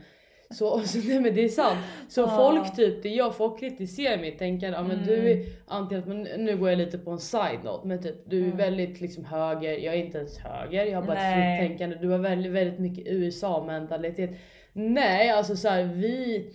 Så, 0.51 0.79
så 0.85 0.97
nej 0.97 1.19
men 1.19 1.35
det 1.35 1.43
är 1.43 1.49
sant. 1.49 1.79
Så 2.09 2.21
Ja. 2.21 2.27
folk 2.27 2.75
typ, 2.75 3.03
det 3.03 3.09
jag 3.09 3.35
folk 3.35 3.59
kritiserar 3.59 4.17
mitt 4.21 4.39
tänkande, 4.39 4.77
ja 4.77 4.83
men 4.83 4.91
Mm. 4.97 5.07
du 5.07 5.31
är 5.31 5.45
antingen, 5.67 6.03
men 6.07 6.21
nu 6.45 6.57
går 6.57 6.69
jag 6.69 6.77
lite 6.77 6.97
på 6.97 7.11
en 7.11 7.19
side 7.19 7.59
note, 7.63 7.87
men 7.87 8.01
typ 8.03 8.15
du 8.29 8.39
är 8.39 8.45
Mm. 8.45 8.57
väldigt 8.57 9.01
liksom 9.01 9.25
höger, 9.25 9.71
jag 9.77 9.93
är 9.93 9.97
inte 9.97 10.17
ens 10.17 10.37
höger, 10.37 10.85
jag 10.85 10.99
har 11.01 11.07
bara 11.07 11.17
ett 11.17 11.23
Nej. 11.37 11.59
fritt 11.59 11.69
tänkande, 11.69 11.95
du 11.95 12.09
har 12.09 12.17
väldigt, 12.19 12.51
väldigt 12.51 12.79
mycket 12.79 13.07
USA-mentalitet. 13.07 14.29
Nej 14.73 15.29
alltså 15.29 15.55
så 15.55 15.67
här, 15.69 15.83
vi 15.83 16.45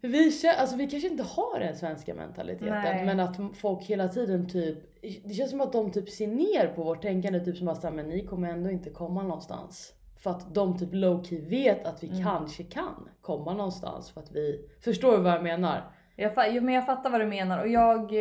vi, 0.00 0.32
alltså 0.58 0.76
vi 0.76 0.86
kanske 0.90 1.08
inte 1.08 1.22
har 1.22 1.60
den 1.60 1.76
svenska 1.76 2.14
mentaliteten 2.14 2.68
Nej. 2.68 3.06
men 3.06 3.20
att 3.20 3.36
folk 3.56 3.82
hela 3.84 4.08
tiden 4.08 4.48
typ 4.48 4.78
Det 5.24 5.34
känns 5.34 5.50
som 5.50 5.60
att 5.60 5.72
de 5.72 5.90
typ 5.92 6.08
ser 6.10 6.26
ner 6.26 6.66
på 6.74 6.82
vårt 6.84 7.02
tänkande 7.02 7.40
typ 7.40 7.56
som 7.56 7.68
att 7.68 7.80
säga, 7.80 7.90
men 7.90 8.08
ni 8.08 8.26
kommer 8.26 8.48
ändå 8.48 8.70
inte 8.70 8.90
komma 8.90 9.22
någonstans. 9.22 9.94
För 10.16 10.30
att 10.30 10.54
de 10.54 10.78
typ 10.78 10.88
low 10.92 11.22
key 11.24 11.40
vet 11.40 11.86
att 11.86 12.02
vi 12.02 12.08
Mm. 12.08 12.22
kanske 12.24 12.62
kan 12.62 13.08
komma 13.20 13.54
någonstans 13.54 14.10
för 14.10 14.20
att 14.20 14.32
vi 14.32 14.68
Förstår 14.84 15.12
du 15.16 15.22
vad 15.22 15.32
jag 15.32 15.42
menar? 15.42 15.90
Jag, 16.16 16.32
jo, 16.54 16.62
men 16.62 16.74
jag 16.74 16.86
fattar 16.86 17.10
vad 17.10 17.20
du 17.20 17.26
menar 17.26 17.58
och 17.60 17.68
jag... 17.68 18.12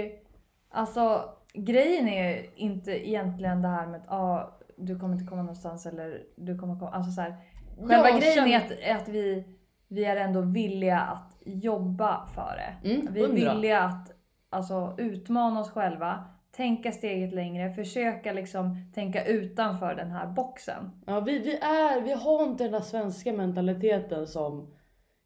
Alltså 0.70 1.30
grejen 1.54 2.08
är 2.08 2.46
inte 2.56 3.10
egentligen 3.10 3.62
det 3.62 3.68
här 3.68 3.88
med 3.88 4.02
att 4.02 4.12
ah, 4.12 4.60
du 4.78 5.00
kommer 5.00 5.14
inte 5.14 5.26
komma 5.30 5.42
någonstans 5.42 5.86
eller 5.86 6.24
du 6.36 6.58
kommer 6.58 6.80
komma... 6.80 6.92
Alltså 6.92 7.12
så 7.12 7.22
här, 7.22 7.36
själva 7.78 8.10
Jag 8.10 8.20
grejen 8.22 8.36
känner- 8.36 8.52
är 8.52 8.58
att, 8.58 8.72
är 8.72 8.96
att 8.96 9.08
vi, 9.10 9.44
vi 9.88 10.06
är 10.06 10.16
ändå 10.16 10.42
villiga 10.42 11.00
att 11.00 11.38
jobba 11.46 12.26
för 12.26 12.56
det. 12.58 12.90
Mm, 12.90 13.14
Vi 13.14 13.24
är 13.24 13.28
villiga 13.28 13.82
att 13.82 14.12
alltså, 14.50 14.96
utmana 14.98 15.60
oss 15.60 15.72
själva, 15.72 16.24
tänka 16.52 16.92
steget 16.92 17.34
längre, 17.34 17.74
försöka 17.74 18.34
liksom 18.34 18.92
tänka 18.96 19.26
utanför 19.26 19.96
den 19.96 20.12
här 20.12 20.28
boxen. 20.28 21.02
Ja, 21.06 21.20
vi, 21.20 21.40
vi, 21.40 21.56
är, 21.58 22.02
vi 22.02 22.14
har 22.14 22.44
inte 22.44 22.64
den 22.64 22.74
där 22.74 22.82
svenska 22.82 23.34
mentaliteten 23.34 24.28
som 24.28 24.74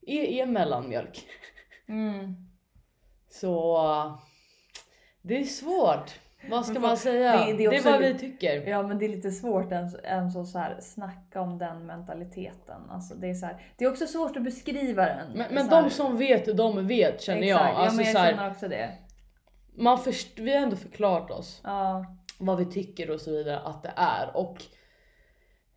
är, 0.02 0.24
är 0.24 0.46
mellanmjölk. 0.46 1.26
Mm. 1.88 2.36
Så 3.30 4.20
det 5.22 5.40
är 5.40 5.44
svårt. 5.44 6.20
Vad 6.50 6.66
ska 6.66 6.80
man 6.80 6.98
säga? 6.98 7.32
det- 7.46 7.52
Det, 7.52 7.58
det 7.58 7.66
är 7.66 7.72
är 7.74 7.78
också 7.78 7.92
vad 7.92 8.00
vi 8.02 8.18
tycker. 8.20 8.68
Ja 8.68 8.84
men 8.84 9.00
det 9.00 9.06
är 9.06 9.10
lite 9.10 9.32
svårt 9.32 9.72
ens, 9.72 9.96
ens 10.04 10.36
att 10.36 10.48
så 10.48 10.60
här, 10.60 10.78
snacka 10.82 11.42
om 11.42 11.58
den 11.58 11.86
mentaliteten. 11.86 12.82
Alltså, 12.90 13.16
det, 13.16 13.30
är 13.30 13.34
så 13.34 13.46
här, 13.46 13.74
det 13.78 13.86
är 13.86 13.90
också 13.92 14.08
svårt 14.08 14.38
att 14.38 14.44
beskriva 14.44 15.06
den. 15.06 15.32
Men, 15.36 15.54
men 15.54 15.68
de 15.70 15.90
som 15.90 16.18
vet, 16.18 16.58
de 16.58 16.88
vet 16.88 17.22
känner 17.22 17.48
jag. 17.48 17.60
Exakt, 17.60 17.78
Alltså, 17.78 17.92
ja, 17.92 17.96
men 17.98 18.06
jag 18.06 18.14
så 18.14 18.20
här, 18.20 18.32
känner 18.34 18.52
också 18.52 18.68
det. 18.68 18.90
man 19.78 19.98
först, 19.98 20.40
vi 20.40 20.52
har 20.56 20.62
ändå 20.64 20.76
förklarat 20.76 21.32
oss 21.32 21.62
Ja, 21.64 22.06
vad 22.40 22.58
vi 22.58 22.66
tycker 22.66 23.12
och 23.12 23.22
så 23.22 23.32
vidare 23.32 23.60
att 23.60 23.84
det 23.84 23.94
är. 23.96 24.38
Och 24.38 24.64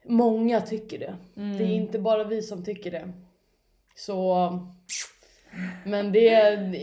många 0.08 0.60
tycker 0.60 0.98
det. 0.98 1.14
mm. 1.36 1.58
Det 1.58 1.64
är 1.64 1.68
inte 1.74 1.98
bara 1.98 2.24
vi 2.24 2.42
som 2.42 2.64
tycker 2.64 2.90
det. 2.90 3.12
Så... 3.96 4.50
Men 5.84 6.12
det 6.12 6.20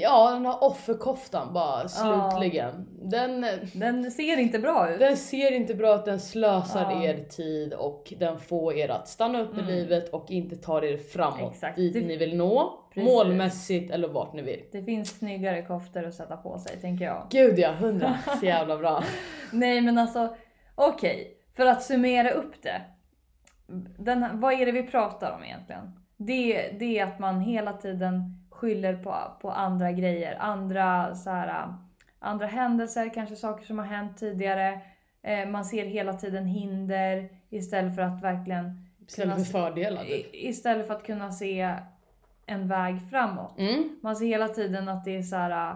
ja 0.01 0.31
den 0.31 0.45
här 0.45 0.63
offerkoftan 0.63 1.53
bara 1.53 1.87
slutligen. 1.87 2.87
Den, 3.01 3.45
Den 3.73 4.11
ser 4.11 4.37
inte 4.39 4.59
bra 4.59 4.89
ut. 4.93 4.99
den 4.99 5.17
ser 5.17 5.51
inte 5.51 5.73
bra 5.75 5.95
ut, 5.95 6.05
den 6.05 6.19
slösar 6.19 6.91
Ja. 6.91 7.03
er 7.03 7.23
tid 7.23 7.73
och 7.73 8.13
den 8.19 8.39
får 8.39 8.73
er 8.73 8.89
att 8.89 9.07
stanna 9.07 9.41
upp 9.41 9.53
Mm. 9.53 9.65
i 9.69 9.71
livet 9.71 10.09
och 10.09 10.31
inte 10.31 10.55
tar 10.55 10.83
er 10.83 10.97
framåt 10.97 11.51
Exakt. 11.53 11.75
dit 11.75 11.93
Det- 11.93 12.01
ni 12.01 12.17
vill 12.17 12.37
nå. 12.37 12.77
Precis. 12.93 13.09
Målmässigt 13.13 13.91
eller 13.91 14.07
vart 14.07 14.33
ni 14.33 14.41
vill. 14.41 14.63
Det 14.71 14.83
finns 14.83 15.17
snyggare 15.17 15.61
koftor 15.61 16.05
att 16.05 16.13
sätta 16.13 16.37
på 16.37 16.57
sig 16.59 16.77
tänker 16.81 17.05
jag. 17.05 17.27
Gud 17.29 17.59
ja, 17.59 17.71
hundra. 17.71 18.17
Så 18.39 18.45
jävla 18.45 18.77
bra. 18.77 19.03
Nej 19.51 19.81
men 19.81 19.97
alltså, 19.97 20.35
okej. 20.75 21.37
För 21.55 21.65
att 21.65 21.83
summera 21.83 22.31
upp 22.31 22.53
det. 22.63 22.81
Den, 23.99 24.39
vad 24.39 24.53
är 24.53 24.65
det 24.65 24.71
vi 24.71 24.83
pratar 24.83 25.31
om 25.31 25.43
egentligen? 25.43 25.91
Det, 26.17 26.71
det 26.79 26.99
är 26.99 27.03
att 27.05 27.19
man 27.19 27.39
hela 27.41 27.73
tiden 27.73 28.40
skyller 28.61 28.95
på, 28.95 29.15
på 29.41 29.51
andra 29.51 29.91
grejer. 29.91 30.37
Andra, 30.39 31.15
så 31.15 31.29
här, 31.29 31.73
andra 32.19 32.47
händelser, 32.47 33.13
kanske 33.13 33.35
saker 33.35 33.65
som 33.65 33.79
har 33.79 33.85
hänt 33.85 34.17
tidigare. 34.17 34.81
Eh, 35.21 35.49
man 35.49 35.65
ser 35.65 35.85
hela 35.85 36.13
tiden 36.13 36.45
hinder 36.45 37.29
istället 37.49 37.95
för 37.95 38.01
att 38.01 38.23
verkligen 38.23 38.87
Istället 39.07 39.35
för 39.35 39.59
fördelar. 39.59 40.03
Typ. 40.03 40.29
istället 40.33 40.87
för 40.87 40.93
att 40.93 41.03
kunna 41.03 41.31
se 41.31 41.75
en 42.45 42.67
väg 42.67 43.09
framåt. 43.09 43.59
Mm. 43.59 43.99
Man 44.01 44.15
ser 44.15 44.25
hela 44.25 44.47
tiden 44.47 44.89
att 44.89 45.05
det 45.05 45.17
är 45.17 45.21
så 45.21 45.35
här, 45.35 45.75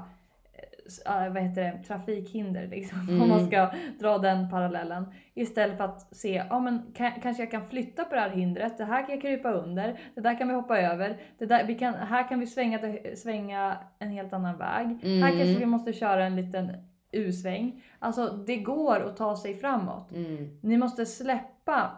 vad 1.06 1.38
heter 1.44 1.64
det, 1.64 1.84
trafikhinder 1.88 2.68
liksom. 2.68 3.00
Mm. 3.00 3.22
Om 3.22 3.30
man 3.30 3.48
ska 3.48 3.70
dra 4.00 4.18
den 4.18 4.50
parallellen. 4.50 5.06
Istället 5.34 5.78
för 5.78 5.84
att 5.84 6.16
se, 6.16 6.44
ja 6.50 6.60
men 6.60 6.82
kan, 6.94 7.12
kanske 7.22 7.44
jag 7.44 7.52
kan 7.52 7.70
flytta 7.70 8.04
på 8.04 8.16
det 8.16 8.22
här 8.22 8.30
hindret. 8.30 8.78
Det 8.78 8.86
här 8.86 9.02
kan 9.06 9.10
jag 9.16 9.22
krypa 9.22 9.52
under. 9.52 10.00
Det 10.16 10.22
där 10.22 10.38
kan 10.38 10.48
vi 10.48 10.54
hoppa 10.54 10.80
över. 10.80 11.18
Det 11.38 11.46
där, 11.46 11.64
vi 11.68 11.76
kan, 11.76 11.94
här 11.94 12.30
kan 12.30 12.40
vi 12.40 12.48
svänga, 12.48 12.80
svänga 13.16 13.78
en 14.00 14.10
helt 14.10 14.34
annan 14.34 14.58
väg. 14.58 14.86
Mm. 15.04 15.24
Här 15.24 15.30
kanske 15.30 15.60
vi 15.60 15.66
måste 15.66 15.94
köra 15.94 16.26
en 16.26 16.36
liten 16.36 16.72
U-sväng. 17.12 17.84
Alltså 18.00 18.28
det 18.28 18.58
går 18.58 19.00
att 19.00 19.18
ta 19.18 19.36
sig 19.38 19.54
framåt. 19.56 20.12
Mm. 20.12 20.60
Ni 20.62 20.78
måste 20.78 21.06
släppa 21.06 21.92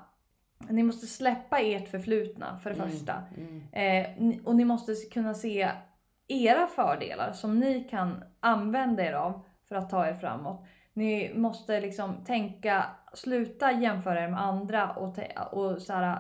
ni 0.69 0.84
måste 0.84 1.08
släppa 1.08 1.60
ert 1.60 1.88
förflutna 1.89 2.60
för 2.63 2.69
det 2.69 2.76
Mm. 2.76 2.89
första. 2.89 3.13
Mm. 3.38 3.62
Eh, 3.71 4.38
och 4.43 4.56
ni 4.56 4.65
måste 4.65 4.93
kunna 5.12 5.34
se 5.34 5.69
era 6.27 6.67
fördelar 6.67 7.31
som 7.31 7.59
ni 7.59 7.83
kan 7.83 8.23
använda 8.39 9.03
er 9.03 9.13
av 9.13 9.45
för 9.67 9.75
att 9.75 9.89
ta 9.89 10.07
er 10.07 10.13
framåt. 10.13 10.65
Ni 10.93 11.33
måste 11.35 11.81
liksom 11.81 12.23
tänka, 12.25 12.85
sluta 13.13 13.71
jämföra 13.71 14.23
er 14.23 14.29
med 14.29 14.41
andra 14.41 14.89
och, 14.89 15.17
och 15.51 15.81
så 15.81 15.93
här, 15.93 16.19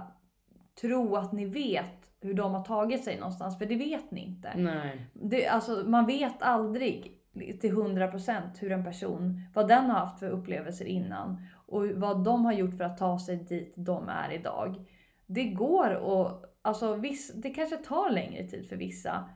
tro 0.81 1.15
att 1.15 1.31
ni 1.31 1.45
vet 1.45 2.11
hur 2.21 2.33
de 2.33 2.53
har 2.53 2.63
tagit 2.63 3.03
sig 3.03 3.19
någonstans, 3.19 3.57
för 3.57 3.65
det 3.65 3.75
vet 3.75 4.11
ni 4.11 4.21
inte. 4.21 4.51
Nej. 4.55 5.07
Det, 5.13 5.47
alltså, 5.47 5.71
man 5.71 6.05
vet 6.05 6.41
aldrig 6.41 7.13
till 7.61 7.73
100% 7.73 8.41
hur 8.59 8.71
en 8.71 8.83
person, 8.83 9.41
vad 9.53 9.67
den 9.67 9.85
har 9.85 9.99
haft 9.99 10.19
för 10.19 10.29
upplevelser 10.29 10.85
innan 10.85 11.41
och 11.67 11.87
vad 11.87 12.23
de 12.23 12.45
har 12.45 12.53
gjort 12.53 12.77
för 12.77 12.83
att 12.83 12.97
ta 12.97 13.19
sig 13.19 13.35
dit 13.35 13.73
de 13.75 14.09
är 14.09 14.31
idag. 14.31 14.85
Det 15.25 15.43
går 15.43 15.95
och 15.95 16.45
alltså 16.61 16.95
viss, 16.95 17.33
det 17.33 17.49
kanske 17.49 17.77
tar 17.77 18.09
längre 18.09 18.47
tid 18.47 18.69
för 18.69 18.75
vissa. 18.75 19.29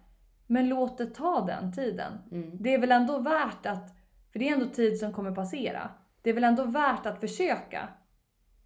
Men 0.52 0.70
låt 0.70 0.98
det 0.98 1.06
ta 1.06 1.42
den 1.42 1.74
tiden. 1.74 2.14
Mm. 2.32 2.52
Det 2.60 2.74
är 2.74 2.78
väl 2.80 2.92
ändå 2.92 3.18
värt 3.20 3.66
att, 3.66 3.96
för 4.32 4.40
det 4.40 4.50
är 4.50 4.54
ändå 4.54 4.66
tid 4.66 5.00
som 5.00 5.14
kommer 5.14 5.32
passera. 5.32 5.90
Det 6.22 6.30
är 6.30 6.34
väl 6.34 6.44
ändå 6.44 6.64
värt 6.64 7.06
att 7.06 7.20
försöka. 7.20 7.90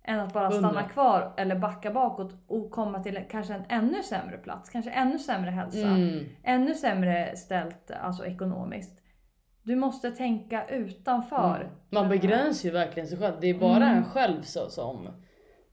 Än 0.04 0.20
att 0.20 0.34
bara 0.34 0.52
stanna 0.52 0.68
Hundra. 0.68 0.84
kvar 0.84 1.34
eller 1.38 1.56
backa 1.56 1.92
bakåt 1.92 2.34
och 2.48 2.72
komma 2.72 3.04
till 3.04 3.20
kanske 3.30 3.54
en 3.54 3.64
ännu 3.70 4.04
sämre 4.04 4.38
plats. 4.38 4.70
Kanske 4.70 4.92
ännu 4.92 5.20
sämre 5.20 5.50
hälsa 5.52 5.88
Mm. 5.88 6.26
ännu 6.44 6.74
sämre 6.76 7.36
ställt 7.36 7.92
alltså 7.92 8.26
ekonomiskt. 8.26 9.02
Du 9.64 9.76
måste 9.76 10.12
tänka 10.12 10.68
utanför. 10.68 11.56
Mm. 11.62 11.68
Man 11.90 12.10
begränsar 12.10 12.70
ju 12.70 12.74
verkligen 12.74 13.08
sig 13.08 13.18
själv. 13.18 13.36
Det 13.42 13.48
är 13.48 13.60
bara 13.60 13.76
Mm. 13.86 13.98
en 13.98 14.06
själv 14.06 14.42
så, 14.42 14.70
som 14.70 15.08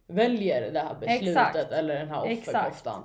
väljer 0.07 0.73
det 0.73 0.81
här 0.81 0.95
beslutet 1.01 1.29
Exakt. 1.29 1.73
eller 1.73 1.95
den 1.99 2.09
här 2.09 2.23
offerkoftan. 2.33 3.03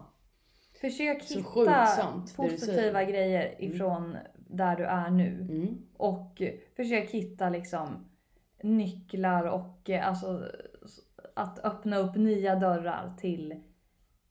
Försök 0.82 1.24
Så 1.24 1.40
hitta 1.40 1.88
positiva 2.36 3.04
grejer 3.04 3.56
ifrån 3.64 4.18
där 4.36 4.76
du 4.76 4.84
är 4.84 5.10
nu. 5.10 5.28
Mm. 5.42 5.78
Och 5.98 6.42
försök 6.76 7.10
hitta 7.12 7.50
liksom 7.50 8.10
nycklar 8.64 9.44
och 9.46 9.90
eh, 9.90 10.08
alltså 10.08 10.44
att 11.34 11.60
öppna 11.66 11.98
upp 11.98 12.16
nya 12.16 12.56
dörrar 12.56 13.14
till, 13.18 13.62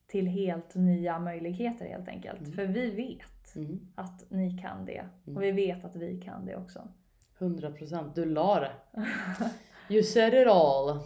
till 0.06 0.26
helt 0.26 0.74
nya 0.74 1.18
möjligheter 1.18 1.86
helt 1.86 2.08
enkelt. 2.08 2.40
Mm. 2.40 2.52
För 2.52 2.64
vi 2.66 2.90
vet 2.90 3.26
Mm. 3.56 3.80
att 3.94 4.24
ni 4.30 4.58
kan 4.58 4.84
det. 4.86 5.04
Mm. 5.26 5.36
Och 5.36 5.42
vi 5.42 5.50
vet 5.52 5.84
att 5.84 5.96
vi 5.96 6.20
kan 6.20 6.46
det 6.46 6.56
också. 6.56 6.88
100% 7.38 8.12
du 8.14 8.24
la 8.24 8.60
det. 8.60 8.72
You 9.94 10.02
said 10.02 10.34
it 10.34 10.46
all. 10.48 10.98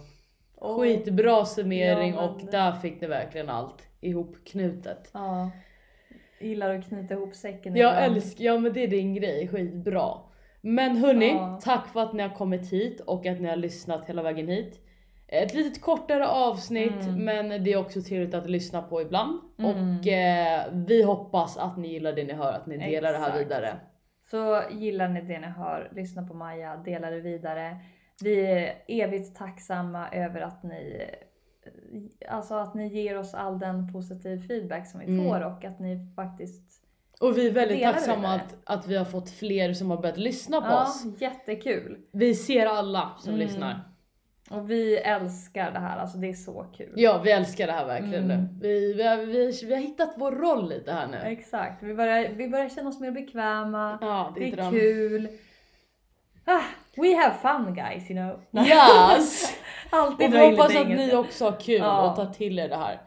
Skitbra 0.79 1.45
summering 1.45 2.13
Ja, 2.13 2.21
men- 2.21 2.29
och 2.29 2.51
där 2.51 2.71
fick 2.71 3.01
ni 3.01 3.07
verkligen 3.07 3.49
allt 3.49 3.87
ihopknutet. 4.01 5.09
Ja. 5.13 5.51
Gillar 6.39 6.75
att 6.75 6.87
knyta 6.87 7.13
ihop 7.13 7.35
säcken 7.35 7.75
Jag 7.75 7.91
ibland. 7.93 8.15
älskar, 8.15 8.43
ja 8.43 8.57
men 8.57 8.73
det 8.73 8.83
är 8.83 8.87
din 8.87 9.13
grej, 9.13 9.47
skitbra. 9.47 10.11
Men 10.61 10.97
hörni, 10.97 11.27
Ja. 11.27 11.59
tack 11.63 11.87
för 11.87 11.99
att 11.99 12.13
ni 12.13 12.23
har 12.23 12.35
kommit 12.35 12.73
hit 12.73 12.99
och 12.99 13.25
att 13.25 13.39
ni 13.41 13.49
har 13.49 13.55
lyssnat 13.55 14.05
hela 14.09 14.21
vägen 14.23 14.47
hit. 14.47 14.77
ett 15.33 15.53
litet 15.53 15.81
kortare 15.81 16.27
avsnitt 16.27 17.03
Mm. 17.07 17.25
men 17.25 17.63
det 17.63 17.73
är 17.73 17.77
också 17.77 18.01
trevligt 18.01 18.33
att 18.33 18.49
lyssna 18.49 18.81
på 18.81 19.01
ibland. 19.01 19.39
Mm. 19.59 19.71
Och 19.99 20.07
eh, 20.07 20.61
vi 20.73 21.03
hoppas 21.03 21.57
att 21.57 21.77
ni 21.77 21.87
gillar 21.87 22.13
det 22.13 22.23
ni 22.23 22.33
hör, 22.33 22.53
att 22.53 22.65
ni 22.65 22.77
delar 22.77 23.11
det 23.11 23.17
här 23.17 23.27
Exakt. 23.27 23.45
vidare. 23.45 23.75
Så 24.31 24.61
gillar 24.71 25.07
ni 25.09 25.21
det 25.21 25.39
ni 25.39 25.47
hör, 25.47 25.89
lyssna 25.95 26.27
på 26.27 26.33
Maja, 26.33 26.77
dela 26.77 27.09
det 27.09 27.19
vidare. 27.19 27.77
Vi 28.23 28.45
är 28.45 28.73
evigt 28.87 29.35
tacksamma 29.37 30.09
över 30.11 30.41
att 30.41 30.63
ni 30.63 31.01
Alltså 32.29 32.53
att 32.55 32.73
ni 32.73 32.87
ger 32.87 33.17
oss 33.17 33.33
all 33.33 33.59
den 33.59 33.93
positiv 33.93 34.47
feedback 34.47 34.87
som 34.87 34.99
vi 34.99 35.05
Mm. 35.05 35.25
får 35.25 35.41
och 35.45 35.65
att 35.65 35.79
ni 35.79 35.99
faktiskt 36.15 36.81
Och 37.19 37.37
vi 37.37 37.47
är 37.47 37.51
väldigt 37.51 37.79
det 37.79 37.85
tacksamma 37.93 38.33
att, 38.33 38.55
att 38.63 38.87
vi 38.87 38.95
har 38.97 39.05
fått 39.05 39.29
fler 39.29 39.73
som 39.73 39.89
har 39.91 39.97
börjat 39.97 40.17
lyssna 40.17 40.61
på 40.61 40.67
Ja, 40.67 40.83
oss. 40.83 41.03
jättekul. 41.21 41.97
Vi 42.11 42.35
ser 42.35 42.65
alla 42.65 43.11
som 43.19 43.33
Mm. 43.33 43.47
lyssnar. 43.47 43.79
Och 44.49 44.71
vi 44.71 44.97
älskar 44.97 45.71
det 45.71 45.79
här, 45.79 45.97
alltså 45.97 46.17
det 46.17 46.29
är 46.29 46.33
så 46.33 46.65
kul. 46.77 46.93
Ja, 46.95 47.21
vi 47.23 47.31
älskar 47.31 47.67
det 47.67 47.73
här 47.73 47.85
verkligen 47.85 48.23
Mm. 48.31 48.41
nu. 48.41 48.47
Vi, 48.61 48.93
vi, 48.93 49.03
har, 49.03 49.17
vi, 49.17 49.51
vi 49.65 49.73
har 49.73 49.81
hittat 49.81 50.13
vår 50.17 50.31
roll 50.31 50.69
lite 50.69 50.91
här 50.91 51.07
nu. 51.07 51.17
Exakt, 51.17 51.83
vi 51.83 51.93
börjar, 51.93 52.29
vi 52.35 52.49
börjar 52.49 52.69
känna 52.69 52.89
oss 52.89 52.99
mer 52.99 53.11
bekväma. 53.11 53.97
Ja, 54.01 54.33
Det 54.35 54.47
är 54.51 54.55
dröm. 54.55 54.71
kul. 54.71 55.27
Ah, 56.45 56.61
we 56.97 57.15
have 57.15 57.33
fun 57.41 57.73
guys, 57.75 58.11
you 58.11 58.19
know. 58.19 58.65
Yes! 58.67 59.53
Alltid 59.91 60.27
Och 60.27 60.33
vi 60.33 60.49
hoppas 60.51 60.65
att 60.69 60.75
engelska. 60.75 61.05
ni 61.05 61.15
också 61.15 61.45
har 61.45 61.59
kul 61.59 61.75
Ja. 61.81 62.09
och 62.09 62.15
tar 62.15 62.25
till 62.33 62.59
er 62.59 62.69
det 62.69 62.75
här. 62.77 63.01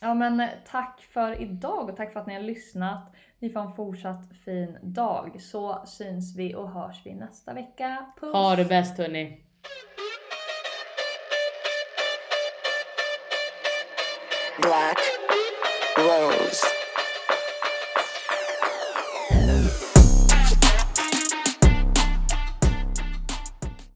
Ja 0.00 0.14
men 0.14 0.40
eh, 0.40 0.48
tack 0.70 1.00
för 1.12 1.42
idag 1.42 1.90
och 1.90 1.96
tack 1.96 2.12
för 2.12 2.20
att 2.20 2.26
ni 2.26 2.34
har 2.34 2.40
lyssnat. 2.42 3.14
Ni 3.38 3.50
får 3.50 3.60
en 3.60 3.72
fortsatt 3.72 4.22
fin 4.44 4.78
dag 4.82 5.36
så 5.42 5.82
syns 5.86 6.36
vi 6.36 6.54
och 6.54 6.70
hörs 6.70 7.02
vi 7.04 7.14
nästa 7.14 7.52
vecka. 7.52 8.06
Puss! 8.20 8.32
Ha 8.32 8.56
det 8.56 8.64
bäst 8.64 8.98
hörni. 8.98 9.44
Black 14.62 14.98